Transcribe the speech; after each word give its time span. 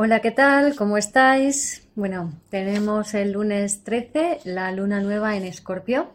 Hola, 0.00 0.20
¿qué 0.20 0.30
tal? 0.30 0.76
¿Cómo 0.76 0.96
estáis? 0.96 1.88
Bueno, 1.96 2.32
tenemos 2.50 3.14
el 3.14 3.32
lunes 3.32 3.82
13, 3.82 4.38
la 4.44 4.70
luna 4.70 5.00
nueva 5.00 5.36
en 5.36 5.42
Escorpio. 5.42 6.12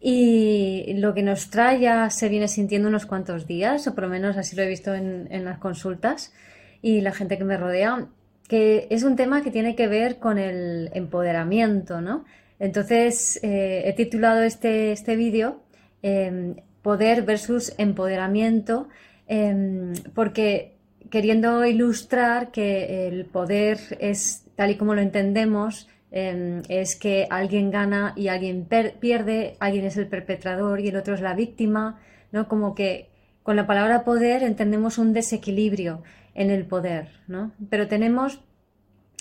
Y 0.00 0.94
lo 0.98 1.14
que 1.14 1.24
nos 1.24 1.50
trae 1.50 1.80
ya 1.80 2.10
se 2.10 2.28
viene 2.28 2.46
sintiendo 2.46 2.86
unos 2.86 3.06
cuantos 3.06 3.48
días, 3.48 3.88
o 3.88 3.94
por 3.96 4.04
lo 4.04 4.10
menos 4.10 4.36
así 4.36 4.54
lo 4.54 4.62
he 4.62 4.68
visto 4.68 4.94
en, 4.94 5.44
las 5.44 5.58
consultas 5.58 6.32
y 6.80 7.00
la 7.00 7.10
gente 7.10 7.38
que 7.38 7.42
me 7.42 7.56
rodea, 7.56 8.06
que 8.46 8.86
es 8.88 9.02
un 9.02 9.16
tema 9.16 9.42
que 9.42 9.50
tiene 9.50 9.74
que 9.74 9.88
ver 9.88 10.20
con 10.20 10.38
el 10.38 10.88
empoderamiento, 10.94 12.00
¿no? 12.00 12.24
Entonces, 12.60 13.40
eh, 13.42 13.82
he 13.84 13.94
titulado 13.94 14.44
este, 14.44 14.92
este 14.92 15.16
vídeo 15.16 15.60
em, 16.02 16.54
Poder 16.82 17.22
versus 17.22 17.74
empoderamiento, 17.78 18.88
em, 19.26 19.92
porque 20.14 20.77
queriendo 21.10 21.64
ilustrar 21.64 22.50
que 22.50 23.08
el 23.08 23.24
poder 23.24 23.78
es, 24.00 24.44
tal 24.56 24.70
y 24.70 24.76
como 24.76 24.94
lo 24.94 25.00
entendemos, 25.00 25.88
em, 26.10 26.62
es 26.68 26.96
que 26.96 27.26
alguien 27.30 27.70
gana 27.70 28.12
y 28.16 28.28
alguien 28.28 28.66
pierde, 28.66 29.56
alguien 29.60 29.84
es 29.84 29.96
el 29.96 30.06
perpetrador 30.06 30.80
y 30.80 30.88
el 30.88 30.96
otro 30.96 31.14
es 31.14 31.20
la 31.20 31.34
víctima, 31.34 32.00
¿no? 32.32 32.48
Como 32.48 32.74
que 32.74 33.08
con 33.42 33.56
la 33.56 33.66
palabra 33.66 34.04
poder 34.04 34.42
entendemos 34.42 34.98
un 34.98 35.12
desequilibrio 35.12 36.02
en 36.34 36.50
el 36.50 36.66
poder, 36.66 37.08
¿no? 37.26 37.52
Pero 37.70 37.88
tenemos 37.88 38.40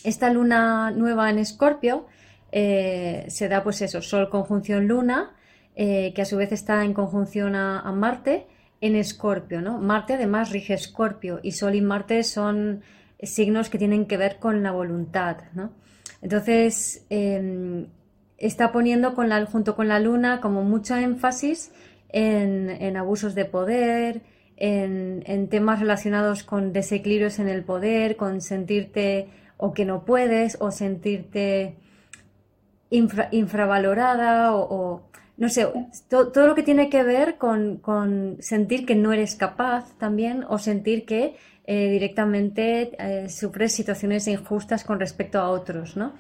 esta 0.04 0.32
luna 0.32 0.92
nueva 0.92 1.30
en 1.30 1.40
Escorpio, 1.40 2.08
eh, 2.52 3.26
se 3.28 3.50
da 3.50 3.64
pues 3.64 3.82
eso, 3.82 4.02
Sol 4.02 4.30
conjunción 4.30 4.88
Luna, 4.88 5.36
eh, 5.76 6.14
que 6.16 6.22
a 6.22 6.26
su 6.26 6.38
vez 6.38 6.52
está 6.52 6.84
en 6.86 6.94
conjunción 6.94 7.56
a 7.56 7.92
Marte, 7.92 8.48
en 8.82 8.96
Escorpio, 8.96 9.62
¿no? 9.62 9.80
Marte 9.80 10.14
además 10.14 10.52
rige 10.52 10.74
Escorpio 10.74 11.40
y 11.44 11.52
Sol 11.52 11.76
y 11.76 11.82
Marte 11.82 12.24
son 12.24 12.82
signos 13.22 13.70
que 13.70 13.78
tienen 13.78 14.06
que 14.06 14.18
ver 14.18 14.38
con 14.38 14.62
la 14.64 14.72
voluntad, 14.72 15.38
¿no? 15.54 15.72
Entonces, 16.22 17.06
em, 17.10 17.88
está 18.38 18.72
poniendo 18.72 19.16
junto 19.52 19.76
con 19.76 19.88
la 19.88 20.00
Luna 20.00 20.42
como 20.42 20.64
mucho 20.64 20.96
énfasis 20.96 21.72
en, 22.10 22.98
abusos 22.98 23.36
de 23.36 23.46
poder, 23.46 24.22
en, 24.56 25.48
temas 25.50 25.80
relacionados 25.80 26.44
con 26.44 26.74
desequilibrios 26.74 27.40
en 27.40 27.50
el 27.50 27.64
poder, 27.64 28.16
con 28.16 28.42
sentirte 28.42 29.30
o 29.58 29.74
que 29.74 29.86
no 29.86 30.06
puedes 30.06 30.58
o 30.60 30.72
sentirte 30.72 31.76
infravalorada 32.90 34.56
o 34.56 35.08
no 35.38 35.50
sé, 35.50 35.68
todo 36.10 36.48
lo 36.48 36.56
que 36.56 36.64
tiene 36.64 36.90
que 36.90 37.04
ver 37.04 37.38
con, 37.38 38.38
sentir 38.40 38.86
que 38.86 38.96
no 38.96 39.14
eres 39.14 39.36
capaz 39.36 39.96
también 39.98 40.44
o 40.50 40.58
sentir 40.58 41.06
que 41.06 41.36
eh, 41.66 41.90
directamente 41.92 42.92
eh, 42.98 43.30
sufres 43.30 43.74
situaciones 43.74 44.28
injustas 44.28 44.84
con 44.84 45.00
respecto 45.00 45.40
a 45.40 45.50
otros, 45.50 45.96
¿no? 45.96 46.14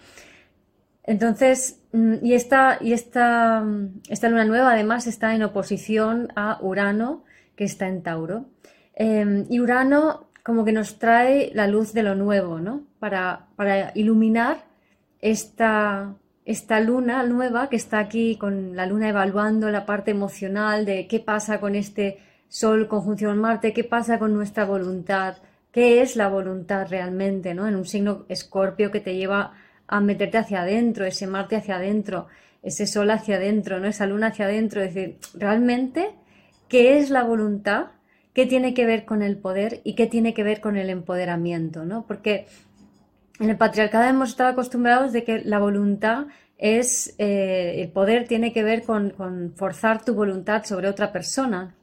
Entonces, 1.03 1.79
mm, 1.93 2.15
y 2.21 2.33
esta, 2.33 2.77
y 2.81 2.93
esta, 2.93 3.65
esta 4.09 4.29
luna 4.29 4.45
nueva 4.45 4.73
además 4.73 5.07
está 5.07 5.33
en 5.33 5.41
oposición 5.43 6.27
a 6.35 6.59
Urano, 6.61 7.23
que 7.55 7.63
está 7.63 7.87
en 7.87 8.03
Tauro. 8.03 8.45
Em, 8.93 9.45
y 9.49 9.59
Urano 9.59 10.27
como 10.43 10.63
que 10.63 10.73
nos 10.73 10.99
trae 10.99 11.51
la 11.53 11.67
luz 11.67 11.93
de 11.93 12.03
lo 12.03 12.15
nuevo, 12.15 12.59
¿no? 12.59 12.83
Para, 12.99 13.47
para 13.55 13.91
iluminar 13.95 14.65
esta, 15.21 16.15
esta 16.47 16.79
luna 16.79 17.23
nueva 17.23 17.67
que 17.67 17.75
está 17.75 17.99
aquí 17.99 18.37
con 18.37 18.73
la 18.77 18.85
luna 18.85 19.09
evaluando 19.09 19.69
la 19.69 19.85
parte 19.85 20.11
emocional 20.11 20.85
de 20.85 21.05
qué 21.05 21.19
pasa 21.19 21.59
con 21.59 21.75
este 21.75 22.19
Sol 22.47 22.87
conjunción 22.87 23.37
Marte, 23.37 23.73
qué 23.73 23.83
pasa 23.83 24.17
con 24.17 24.33
nuestra 24.33 24.63
voluntad, 24.63 25.35
qué 25.73 26.01
es 26.01 26.15
la 26.15 26.29
voluntad 26.29 26.87
realmente, 26.89 27.53
¿no? 27.53 27.67
En 27.67 27.75
un 27.75 27.85
signo 27.85 28.25
escorpio 28.29 28.91
que 28.91 29.01
te 29.01 29.17
lleva 29.17 29.55
a 29.87 29.99
meterte 29.99 30.37
hacia 30.37 30.61
adentro, 30.61 31.03
ese 31.03 31.27
Marte 31.27 31.57
hacia 31.57 31.75
adentro, 31.75 32.27
ese 32.63 32.87
Sol 32.87 33.11
hacia 33.11 33.35
adentro, 33.35 33.81
¿no? 33.81 33.87
Esa 33.87 34.07
luna 34.07 34.27
hacia 34.27 34.45
adentro, 34.45 34.81
es 34.81 34.95
decir, 34.95 35.17
realmente, 35.33 36.11
¿qué 36.69 36.97
es 36.97 37.09
la 37.09 37.25
voluntad? 37.25 37.87
¿Qué 38.33 38.45
tiene 38.45 38.73
que 38.73 38.85
ver 38.85 39.03
con 39.03 39.21
el 39.21 39.35
poder 39.35 39.81
y 39.83 39.95
qué 39.95 40.07
tiene 40.07 40.33
que 40.33 40.43
ver 40.43 40.61
con 40.61 40.77
el 40.77 40.89
empoderamiento, 40.89 41.83
¿no? 41.83 42.05
Porque 42.07 42.45
en 43.39 43.49
el 43.49 43.57
patriarcado 43.57 44.05
hemos 44.05 44.29
estado 44.29 44.49
acostumbrados 44.49 45.13
de 45.13 45.23
que 45.23 45.39
la 45.39 45.59
voluntad 45.59 46.27
es, 46.57 47.13
eh, 47.17 47.81
el 47.81 47.89
poder 47.89 48.27
tiene 48.27 48.51
que 48.51 48.63
ver 48.63 48.83
con, 48.83 49.13
forzar 49.55 50.03
tu 50.03 50.13
voluntad 50.13 50.63
sobre 50.65 50.87
otra 50.89 51.11
persona, 51.11 51.75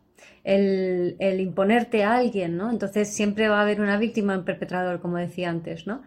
el, 0.42 1.16
imponerte 1.40 2.04
a 2.04 2.16
alguien, 2.16 2.56
¿no? 2.56 2.70
Entonces 2.70 3.08
siempre 3.08 3.48
va 3.48 3.58
a 3.58 3.62
haber 3.62 3.80
una 3.80 3.96
víctima, 3.96 4.36
un 4.36 4.44
perpetrador, 4.44 5.00
como 5.00 5.16
decía 5.16 5.48
antes, 5.48 5.86
¿no? 5.86 6.02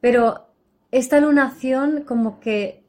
Pero 0.00 0.46
esta 0.92 1.18
lunación 1.20 2.02
como 2.02 2.38
que, 2.38 2.84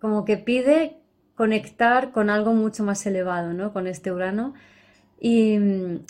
como 0.00 0.24
que 0.24 0.38
pide 0.38 0.98
conectar 1.34 2.12
con 2.12 2.30
algo 2.30 2.54
mucho 2.54 2.84
más 2.84 3.04
elevado, 3.06 3.52
¿no? 3.52 3.72
Con 3.72 3.86
este 3.86 4.12
Urano. 4.12 4.54
Y 5.20 5.56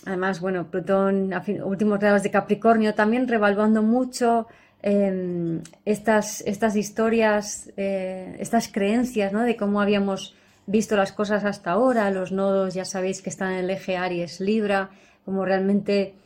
además, 0.07 0.41
bueno, 0.41 0.71
Plutón, 0.71 1.33
últimos 1.65 1.99
grados 1.99 2.23
de 2.23 2.31
Capricornio, 2.31 2.95
también 2.95 3.29
revaluando 3.29 3.83
mucho 3.83 4.47
Em, 4.87 5.63
estas, 5.87 6.43
estas 6.43 6.77
historias, 6.77 7.73
eh, 7.79 8.37
estas 8.39 8.69
creencias 8.69 9.33
¿no? 9.33 9.41
de 9.41 9.57
cómo 9.57 9.81
habíamos 9.81 10.37
visto 10.67 10.95
las 10.95 11.11
cosas 11.11 11.43
hasta 11.47 11.71
ahora, 11.71 12.11
los 12.11 12.33
nodos 12.33 12.75
ya 12.75 12.85
sabéis 12.85 13.23
que 13.23 13.31
están 13.31 13.55
en 13.55 13.61
el 13.61 13.71
eje 13.71 13.97
Aries 13.97 14.41
Libra, 14.41 14.91
como 15.25 15.47
realmente 15.47 16.17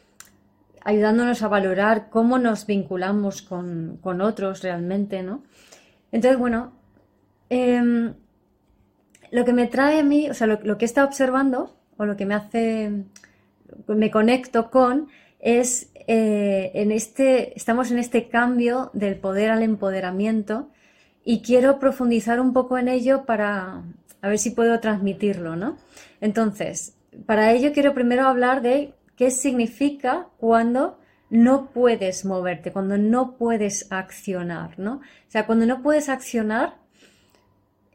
ayudándonos 0.83 1.41
a 1.45 1.47
valorar 1.47 2.09
cómo 2.11 2.41
nos 2.41 2.67
vinculamos 2.67 3.43
con, 3.43 4.01
otros 4.21 4.65
realmente, 4.65 5.23
¿no? 5.23 5.45
Entonces, 6.11 6.37
bueno, 6.37 6.73
em, 7.51 8.15
lo 9.31 9.45
que 9.45 9.53
me 9.53 9.69
trae 9.69 10.01
a 10.01 10.03
mí, 10.03 10.29
o 10.31 10.35
sea, 10.35 10.49
lo, 10.49 10.59
lo 10.65 10.79
que 10.79 10.85
he 10.85 10.87
estado 10.87 11.07
observando, 11.07 11.77
o 11.97 12.07
lo 12.07 12.17
que 12.17 12.27
me 12.27 12.35
hace, 12.35 13.05
me 13.87 14.11
conecto 14.11 14.69
con, 14.69 15.07
es 15.39 15.93
eh, 16.11 16.71
en 16.73 16.91
este, 16.91 17.55
estamos 17.55 17.91
en 17.91 17.99
este 17.99 18.29
cambio 18.29 18.91
del 18.95 19.17
poder 19.17 19.51
al 19.51 19.63
empoderamiento 19.63 20.71
y 21.23 21.43
quiero 21.43 21.79
profundizar 21.79 22.41
un 22.41 22.55
poco 22.55 22.79
en 22.79 22.89
ello 22.89 23.27
para 23.27 23.83
a 24.23 24.29
ver 24.29 24.39
si 24.39 24.53
puedo 24.53 24.81
transmitirlo, 24.81 25.55
¿no? 25.55 25.77
Entonces, 26.23 26.97
para 27.27 27.53
ello 27.53 27.75
quiero 27.75 27.93
primero 27.93 28.27
hablar 28.27 28.63
de 28.63 28.95
qué 29.17 29.31
significa 29.31 30.29
cuando 30.39 30.99
no 31.29 31.67
puedes 31.73 32.25
moverte, 32.25 32.73
cuando 32.73 32.97
no 32.97 33.37
puedes 33.37 33.93
accionar, 33.93 34.79
¿no? 34.79 34.95
O 34.95 35.31
sea, 35.31 35.45
cuando 35.45 35.67
no 35.67 35.83
puedes 35.83 36.09
accionar 36.09 36.79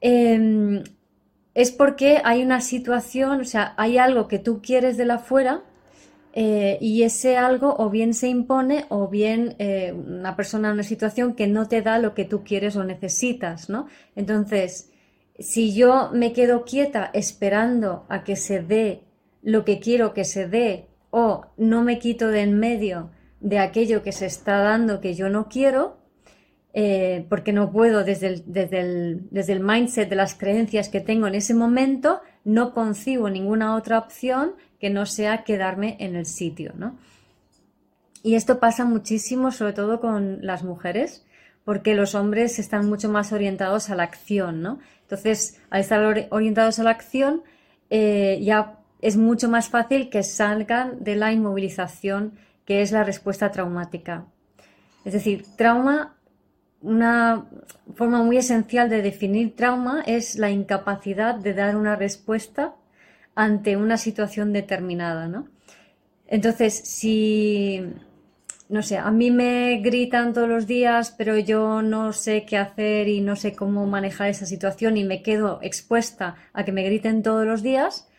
em, 0.02 0.84
es 1.56 1.72
porque 1.72 2.22
hay 2.24 2.44
una 2.44 2.62
situación, 2.62 3.42
o 3.42 3.46
sea, 3.46 3.74
hay 3.76 3.98
algo 3.98 4.28
que 4.28 4.38
tú 4.38 4.62
quieres 4.62 4.98
de 4.98 5.06
la 5.06 5.18
fuera 5.18 5.64
eh, 6.36 6.80
y 6.82 7.04
ese 7.04 7.38
algo 7.38 7.76
o 7.78 7.92
bien 7.92 8.16
se 8.16 8.28
impone 8.28 8.86
o 8.90 9.08
bien 9.08 9.56
eh, 9.60 9.94
una 9.94 10.36
persona 10.36 10.70
en 10.70 10.74
una 10.74 10.84
situación 10.84 11.36
que 11.36 11.46
no 11.46 11.68
te 11.68 11.84
da 11.84 12.00
lo 12.00 12.16
que 12.16 12.26
tú 12.26 12.44
quieres 12.44 12.76
o 12.76 12.84
necesitas, 12.84 13.70
¿no? 13.70 13.88
Entonces, 14.16 14.92
si 15.38 15.76
yo 15.76 16.10
me 16.12 16.34
quedo 16.34 16.66
quieta 16.66 17.12
esperando 17.14 18.08
a 18.10 18.24
que 18.24 18.36
se 18.36 18.64
dé 18.64 19.04
lo 19.44 19.64
que 19.64 19.80
quiero 19.80 20.16
que 20.16 20.26
se 20.26 20.48
dé 20.48 20.88
o 21.12 21.46
no 21.58 21.84
me 21.84 22.00
quito 22.00 22.30
de 22.30 22.42
en 22.42 22.58
medio 22.58 23.12
de 23.40 23.60
aquello 23.60 24.02
que 24.02 24.12
se 24.12 24.26
está 24.26 24.58
dando 24.58 25.02
que 25.02 25.14
yo 25.14 25.30
no 25.30 25.48
quiero, 25.50 25.98
eh, 26.74 27.28
porque 27.30 27.54
no 27.54 27.72
puedo 27.72 28.04
desde 28.04 28.42
desde 28.48 29.54
el 29.54 29.60
mindset 29.60 30.10
de 30.10 30.16
las 30.16 30.34
creencias 30.34 30.90
que 30.90 31.02
tengo 31.02 31.28
en 31.28 31.36
ese 31.36 31.54
momento, 31.54 32.22
no 32.44 32.74
concibo 32.74 33.30
ninguna 33.30 33.76
otra 33.76 34.00
opción 34.00 34.56
que 34.84 34.90
no 34.90 35.06
sea 35.06 35.46
quedarme 35.46 35.96
en 36.02 36.18
el 36.18 36.26
sitio, 36.26 36.74
¿no? 36.76 36.98
Y 38.22 38.36
esto 38.36 38.60
pasa 38.60 38.84
muchísimo, 38.84 39.50
sobre 39.54 39.72
todo 39.72 40.02
con 40.02 40.46
las 40.46 40.66
mujeres, 40.66 41.26
porque 41.64 41.96
los 41.96 42.16
hombres 42.16 42.60
están 42.60 42.90
mucho 42.90 43.08
más 43.08 43.32
orientados 43.32 43.90
a 43.90 43.96
la 43.96 44.04
acción, 44.04 44.62
¿no? 44.62 44.80
Entonces, 45.04 45.62
al 45.70 45.80
estar 45.80 46.28
orientados 46.32 46.80
a 46.80 46.84
la 46.84 46.90
acción, 46.90 47.44
eh, 47.90 48.40
ya 48.42 48.78
es 49.00 49.16
mucho 49.16 49.48
más 49.48 49.70
fácil 49.70 50.10
que 50.10 50.22
salgan 50.22 51.02
de 51.02 51.16
la 51.16 51.32
inmovilización, 51.32 52.34
que 52.66 52.82
es 52.82 52.92
la 52.92 53.06
respuesta 53.06 53.52
traumática. 53.52 54.26
Es 55.06 55.14
decir, 55.14 55.46
trauma, 55.56 56.18
una 56.82 57.46
forma 57.96 58.22
muy 58.22 58.36
esencial 58.36 58.90
de 58.90 59.02
definir 59.02 59.56
trauma 59.56 60.04
es 60.06 60.36
la 60.36 60.50
incapacidad 60.50 61.36
de 61.36 61.54
dar 61.54 61.78
una 61.78 61.96
respuesta 61.96 62.76
ante 63.36 63.78
una 63.78 63.98
situación 63.98 64.54
determinada, 64.54 65.28
¿no? 65.28 65.48
Entonces, 66.28 66.74
si, 66.74 67.82
no 68.70 68.82
sé, 68.82 68.98
a 68.98 69.12
mí 69.12 69.32
me 69.32 69.78
gritan 69.84 70.34
todos 70.34 70.50
los 70.50 70.68
días, 70.68 71.14
pero 71.18 71.38
yo 71.38 71.82
no 71.82 72.14
sé 72.14 72.46
qué 72.46 72.58
hacer 72.58 73.08
y 73.08 73.22
no 73.22 73.36
sé 73.36 73.54
cómo 73.54 73.86
manejar 73.86 74.30
esa 74.30 74.46
situación 74.46 74.98
y 74.98 75.04
me 75.04 75.22
quedo 75.22 75.60
expuesta 75.62 76.36
a 76.54 76.64
que 76.66 76.72
me 76.72 76.84
griten 76.84 77.24
todos 77.24 77.46
los 77.46 77.62
días 77.62 78.10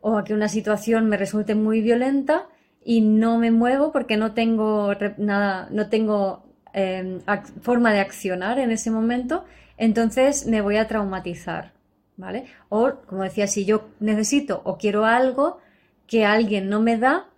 o 0.00 0.18
a 0.18 0.24
que 0.24 0.34
una 0.34 0.48
situación 0.48 1.08
me 1.08 1.16
resulte 1.16 1.54
muy 1.54 1.80
violenta 1.80 2.46
y 2.84 3.00
no 3.00 3.38
me 3.38 3.50
muevo 3.50 3.90
porque 3.90 4.16
no 4.16 4.32
tengo 4.34 4.92
nada, 5.16 5.68
no 5.70 5.88
tengo 5.88 6.44
em, 6.72 7.20
forma 7.62 7.92
de 7.92 8.00
accionar 8.00 8.58
en 8.58 8.70
ese 8.70 8.90
momento, 8.90 9.44
entonces 9.78 10.46
me 10.46 10.60
voy 10.60 10.76
a 10.76 10.86
traumatizar, 10.86 11.72
¿vale? 12.16 12.46
O, 12.68 12.92
como 13.06 13.22
decía, 13.22 13.46
si 13.46 13.64
yo 13.64 13.88
necesito 14.00 14.62
o 14.64 14.78
quiero 14.78 15.04
algo 15.04 15.58
que 16.06 16.24
alguien 16.24 16.68
no 16.68 16.80
me 16.80 16.98
da, 16.98 17.28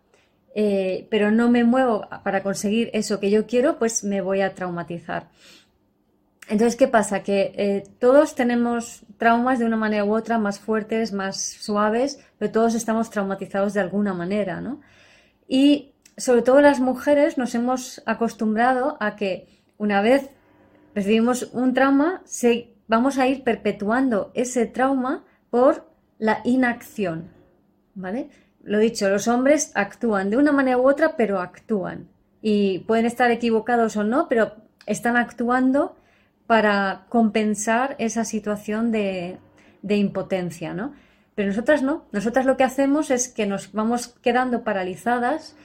eh, 0.54 1.06
pero 1.10 1.30
no 1.30 1.50
me 1.50 1.64
muevo 1.64 2.08
para 2.24 2.42
conseguir 2.42 2.90
eso 2.92 3.20
que 3.20 3.30
yo 3.30 3.46
quiero, 3.46 3.78
pues 3.78 4.04
me 4.04 4.20
voy 4.20 4.40
a 4.40 4.54
traumatizar. 4.54 5.28
Entonces, 6.48 6.76
¿qué 6.76 6.86
pasa? 6.86 7.22
Que 7.22 7.52
eh, 7.56 7.84
todos 7.98 8.34
tenemos 8.34 9.02
traumas 9.18 9.58
de 9.58 9.64
una 9.64 9.76
manera 9.76 10.04
u 10.04 10.14
otra, 10.14 10.38
más 10.38 10.60
fuertes, 10.60 11.12
más 11.12 11.40
suaves, 11.40 12.20
pero 12.38 12.52
todos 12.52 12.74
estamos 12.74 13.10
traumatizados 13.10 13.74
de 13.74 13.80
alguna 13.80 14.14
manera, 14.14 14.60
¿no? 14.60 14.80
Y 15.48 15.92
sobre 16.16 16.42
todo 16.42 16.60
las 16.60 16.80
mujeres 16.80 17.36
nos 17.36 17.54
hemos 17.54 18.02
acostumbrado 18.06 18.96
a 19.00 19.16
que 19.16 19.48
una 19.76 20.00
vez 20.00 20.30
recibimos 20.94 21.50
un 21.52 21.74
trauma, 21.74 22.22
vamos 22.88 23.18
a 23.18 23.26
ir 23.26 23.42
perpetuando 23.42 24.30
ese 24.34 24.66
trauma 24.66 25.24
por 25.50 25.88
la 26.18 26.40
inacción, 26.44 27.30
¿vale? 27.94 28.28
Lo 28.62 28.78
dicho, 28.78 29.08
los 29.08 29.28
hombres 29.28 29.70
actúan 29.74 30.30
de 30.30 30.36
una 30.36 30.52
manera 30.52 30.78
u 30.78 30.88
otra, 30.88 31.16
pero 31.16 31.40
actúan. 31.40 32.08
Y 32.42 32.80
pueden 32.80 33.06
estar 33.06 33.30
equivocados 33.30 33.96
o 33.96 34.04
no, 34.04 34.28
pero 34.28 34.54
están 34.86 35.16
actuando 35.16 35.96
para 36.46 37.06
compensar 37.08 37.96
esa 37.98 38.24
situación 38.24 38.92
de, 38.92 39.38
impotencia, 39.88 40.74
¿no? 40.74 40.94
Pero 41.34 41.48
nosotras 41.48 41.82
no. 41.82 42.06
Nosotras 42.12 42.46
lo 42.46 42.56
que 42.56 42.64
hacemos 42.64 43.10
es 43.10 43.28
que 43.28 43.46
nos 43.46 43.72
vamos 43.72 44.08
quedando 44.22 44.64
paralizadas 44.64 45.56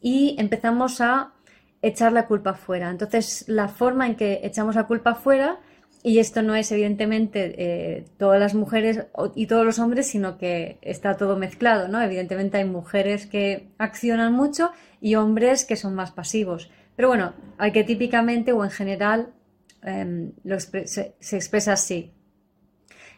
y 0.00 0.36
empezamos 0.38 1.00
a 1.00 1.32
echar 1.82 2.12
la 2.12 2.26
culpa 2.26 2.54
fuera. 2.54 2.90
Entonces, 2.90 3.44
la 3.48 3.68
forma 3.68 4.06
en 4.06 4.16
que 4.16 4.40
echamos 4.44 4.76
la 4.76 4.86
culpa 4.86 5.14
fuera, 5.14 5.58
y 6.02 6.18
esto 6.18 6.42
no 6.42 6.54
es 6.54 6.72
evidentemente 6.72 7.54
eh, 7.58 8.04
todas 8.16 8.40
las 8.40 8.54
mujeres 8.54 9.06
y 9.34 9.46
todos 9.46 9.66
los 9.66 9.78
hombres, 9.78 10.06
sino 10.06 10.38
que 10.38 10.78
está 10.82 11.16
todo 11.16 11.36
mezclado, 11.36 11.88
¿no? 11.88 12.00
Evidentemente 12.00 12.58
hay 12.58 12.64
mujeres 12.64 13.26
que 13.26 13.68
accionan 13.78 14.32
mucho 14.32 14.70
y 15.00 15.16
hombres 15.16 15.64
que 15.64 15.76
son 15.76 15.94
más 15.94 16.10
pasivos. 16.10 16.70
Pero 16.96 17.08
bueno, 17.08 17.34
hay 17.58 17.72
que 17.72 17.84
típicamente 17.84 18.52
o 18.52 18.64
en 18.64 18.70
general 18.70 19.34
Em, 19.82 20.32
se, 20.84 21.36
expresa 21.36 21.72
así. 21.72 22.12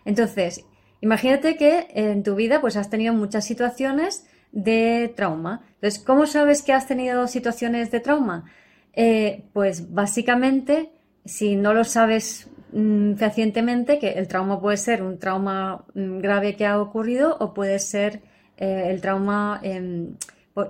Entonces, 0.05 0.65
imagínate 1.01 1.57
que 1.57 1.89
en 1.91 2.23
tu 2.23 2.35
vida 2.35 2.61
pues 2.61 2.77
has 2.77 2.91
tenido 2.91 3.15
muchas 3.15 3.45
situaciones 3.45 4.27
de 4.53 5.13
trauma. 5.17 5.63
Entonces, 5.75 6.03
¿cómo 6.03 6.27
sabes 6.27 6.63
que 6.63 6.73
has 6.73 6.87
tenido 6.87 7.27
situaciones 7.27 7.91
de 7.91 8.01
trauma? 8.01 8.45
Eh, 8.93 9.45
pues 9.53 9.93
básicamente, 9.93 10.93
si 11.25 11.57
no 11.57 11.75
lo 11.75 11.85
sabes 11.85 12.49
mm, 12.73 13.15
que 14.01 14.13
el 14.17 14.29
trauma 14.29 14.61
puede 14.61 14.77
ser 14.77 15.03
un 15.03 15.19
trauma 15.19 15.85
mm, 15.95 16.19
grave 16.19 16.57
que 16.57 16.67
ha 16.67 16.81
ocurrido 16.81 17.37
o 17.41 17.55
puede 17.55 17.79
ser 17.79 18.23
eh, 18.57 18.89
el 18.91 19.01
trauma 19.01 19.61
em, 19.63 20.15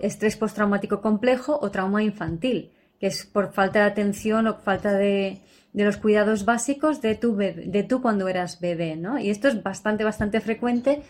estrés 0.01 0.37
postraumático 0.37 1.01
complejo 1.01 1.59
o 1.61 1.71
trauma 1.71 2.03
infantil, 2.03 2.73
que 2.99 3.09
es 3.09 3.27
por 3.27 3.53
falta 3.53 3.81
de 3.81 3.87
atención 3.87 4.47
o 4.47 4.55
falta 4.55 4.93
de, 4.95 5.41
los 5.75 5.97
cuidados 5.97 6.45
básicos 6.45 7.01
de 7.01 7.15
tu, 7.15 7.35
de 7.37 7.87
tú 7.89 8.03
cuando 8.03 8.29
eras 8.29 8.61
bebé, 8.61 8.97
¿no? 8.97 9.19
Y 9.19 9.31
esto 9.31 9.49
es 9.49 9.63
bastante, 9.63 10.05
bastante 10.05 10.41
frecuente 10.41 11.03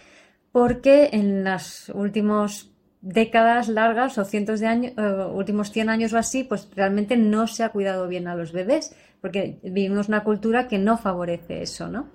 porque 0.52 1.10
en 1.12 1.44
las 1.44 1.88
últimas 1.88 2.72
décadas 3.00 3.68
largas 3.68 4.16
o 4.16 4.24
cientos 4.24 4.60
de 4.60 4.66
años, 4.66 4.92
eh, 4.96 5.26
últimos 5.32 5.72
100 5.72 5.90
años 5.90 6.12
o 6.12 6.18
así, 6.18 6.44
pues 6.44 6.68
realmente 6.74 7.16
no 7.16 7.46
se 7.48 7.64
ha 7.64 7.70
cuidado 7.70 8.06
bien 8.06 8.28
a 8.28 8.36
los 8.36 8.52
bebés, 8.52 8.94
porque 9.22 9.58
vivimos 9.62 10.08
una 10.08 10.24
cultura 10.24 10.68
que 10.68 10.78
no 10.78 10.98
favorece 10.98 11.62
eso, 11.62 11.88
¿no? 11.88 12.10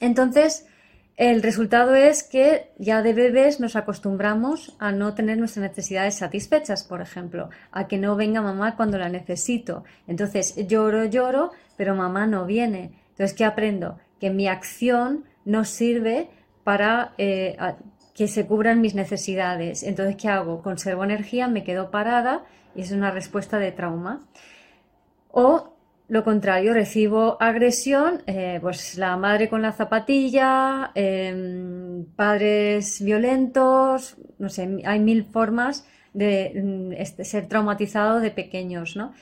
Entonces, 0.00 0.66
el 1.16 1.42
resultado 1.42 1.94
es 1.94 2.22
que 2.22 2.72
ya 2.78 3.02
de 3.02 3.12
bebés 3.12 3.60
nos 3.60 3.76
acostumbramos 3.76 4.74
a 4.78 4.92
no 4.92 5.12
tener 5.12 5.36
nuestras 5.36 5.68
necesidades 5.68 6.14
satisfechas, 6.14 6.84
por 6.84 7.02
ejemplo, 7.02 7.50
a 7.72 7.88
que 7.88 7.98
no 7.98 8.16
venga 8.16 8.40
mamá 8.40 8.74
cuando 8.74 8.96
la 8.96 9.10
necesito. 9.10 9.84
Entonces 10.06 10.66
lloro, 10.66 11.04
lloro, 11.04 11.50
pero 11.76 11.94
mamá 11.94 12.26
no 12.26 12.46
viene. 12.46 12.92
Entonces, 13.10 13.34
¿qué 13.36 13.44
aprendo? 13.44 13.98
Que 14.18 14.30
mi 14.30 14.48
acción 14.48 15.26
no 15.44 15.66
sirve 15.66 16.30
para 16.64 17.12
eh, 17.18 17.54
que 18.14 18.26
se 18.26 18.46
cubran 18.46 18.80
mis 18.80 18.94
necesidades. 18.94 19.82
Entonces, 19.82 20.16
¿qué 20.16 20.28
hago? 20.28 20.62
Conservo 20.62 21.04
energía, 21.04 21.48
me 21.48 21.64
quedo 21.64 21.90
parada 21.90 22.44
y 22.74 22.80
es 22.80 22.92
una 22.92 23.10
respuesta 23.10 23.58
de 23.58 23.72
trauma. 23.72 24.26
O 25.32 25.74
lo 26.10 26.24
contrario, 26.24 26.74
recibo 26.74 27.36
agresión, 27.40 28.22
eh, 28.26 28.58
pues 28.60 28.98
la 28.98 29.16
madre 29.16 29.48
con 29.48 29.62
la 29.62 29.72
zapatilla, 29.72 30.90
em, 30.96 32.04
padres 32.16 33.00
violentos, 33.00 34.16
no 34.38 34.48
sé, 34.48 34.82
hay 34.84 34.98
mil 34.98 35.24
formas 35.24 35.86
de 36.12 36.52
mm, 36.56 36.92
este, 36.94 37.24
ser 37.24 37.46
traumatizado 37.46 38.18
de 38.18 38.32
pequeños, 38.32 38.96
¿no? 38.96 39.12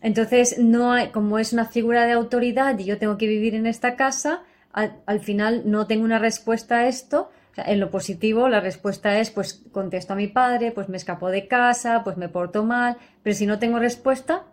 Entonces, 0.00 0.58
no 0.58 0.92
hay, 0.92 1.08
como 1.08 1.38
es 1.40 1.52
una 1.52 1.66
figura 1.66 2.06
de 2.06 2.12
autoridad 2.12 2.78
y 2.78 2.84
yo 2.84 2.98
tengo 2.98 3.18
que 3.18 3.26
vivir 3.26 3.56
en 3.56 3.66
esta 3.66 3.96
casa, 3.96 4.44
al, 4.72 5.20
final 5.20 5.62
no 5.66 5.88
tengo 5.88 6.04
una 6.04 6.20
respuesta 6.20 6.76
a 6.78 6.86
esto. 6.86 7.30
en 7.56 7.80
lo 7.80 7.90
positivo, 7.90 8.48
la 8.48 8.60
respuesta 8.60 9.18
es, 9.18 9.30
pues 9.30 9.64
contesto 9.72 10.12
a 10.12 10.16
mi 10.16 10.28
padre, 10.28 10.70
pues 10.70 10.88
me 10.88 10.96
escapo 10.96 11.28
de 11.30 11.48
casa, 11.48 12.04
pues 12.04 12.16
me 12.16 12.28
porto 12.28 12.64
mal, 12.64 12.96
pero 13.24 13.34
si 13.34 13.46
no 13.46 13.58
tengo 13.58 13.80
respuesta, 13.80 14.44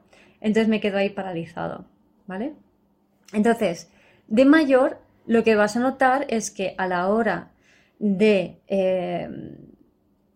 entonces 0.42 0.68
me 0.68 0.80
quedo 0.80 0.98
ahí 0.98 1.10
paralizado, 1.10 1.86
¿vale? 2.26 2.54
Entonces, 3.34 3.90
de 4.28 4.46
mayor, 4.46 5.00
lo 5.26 5.44
que 5.44 5.56
vas 5.56 5.76
a 5.76 5.80
notar 5.80 6.26
es 6.30 6.52
que 6.52 6.76
a 6.78 6.88
la 6.88 7.08
hora 7.10 7.52
de 8.00 8.60
eh, 8.68 9.30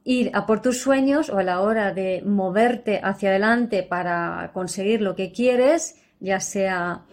ir 0.04 0.32
a 0.34 0.46
por 0.46 0.62
tus 0.62 0.82
sueños 0.82 1.30
o 1.30 1.38
a 1.38 1.44
la 1.44 1.62
hora 1.62 1.94
de 1.94 2.24
moverte 2.26 3.00
hacia 3.04 3.30
adelante 3.30 3.84
para 3.84 4.52
conseguir 4.54 5.02
lo 5.02 5.16
que 5.16 5.32
quieres, 5.32 6.02
ya 6.20 6.40
sea 6.40 7.04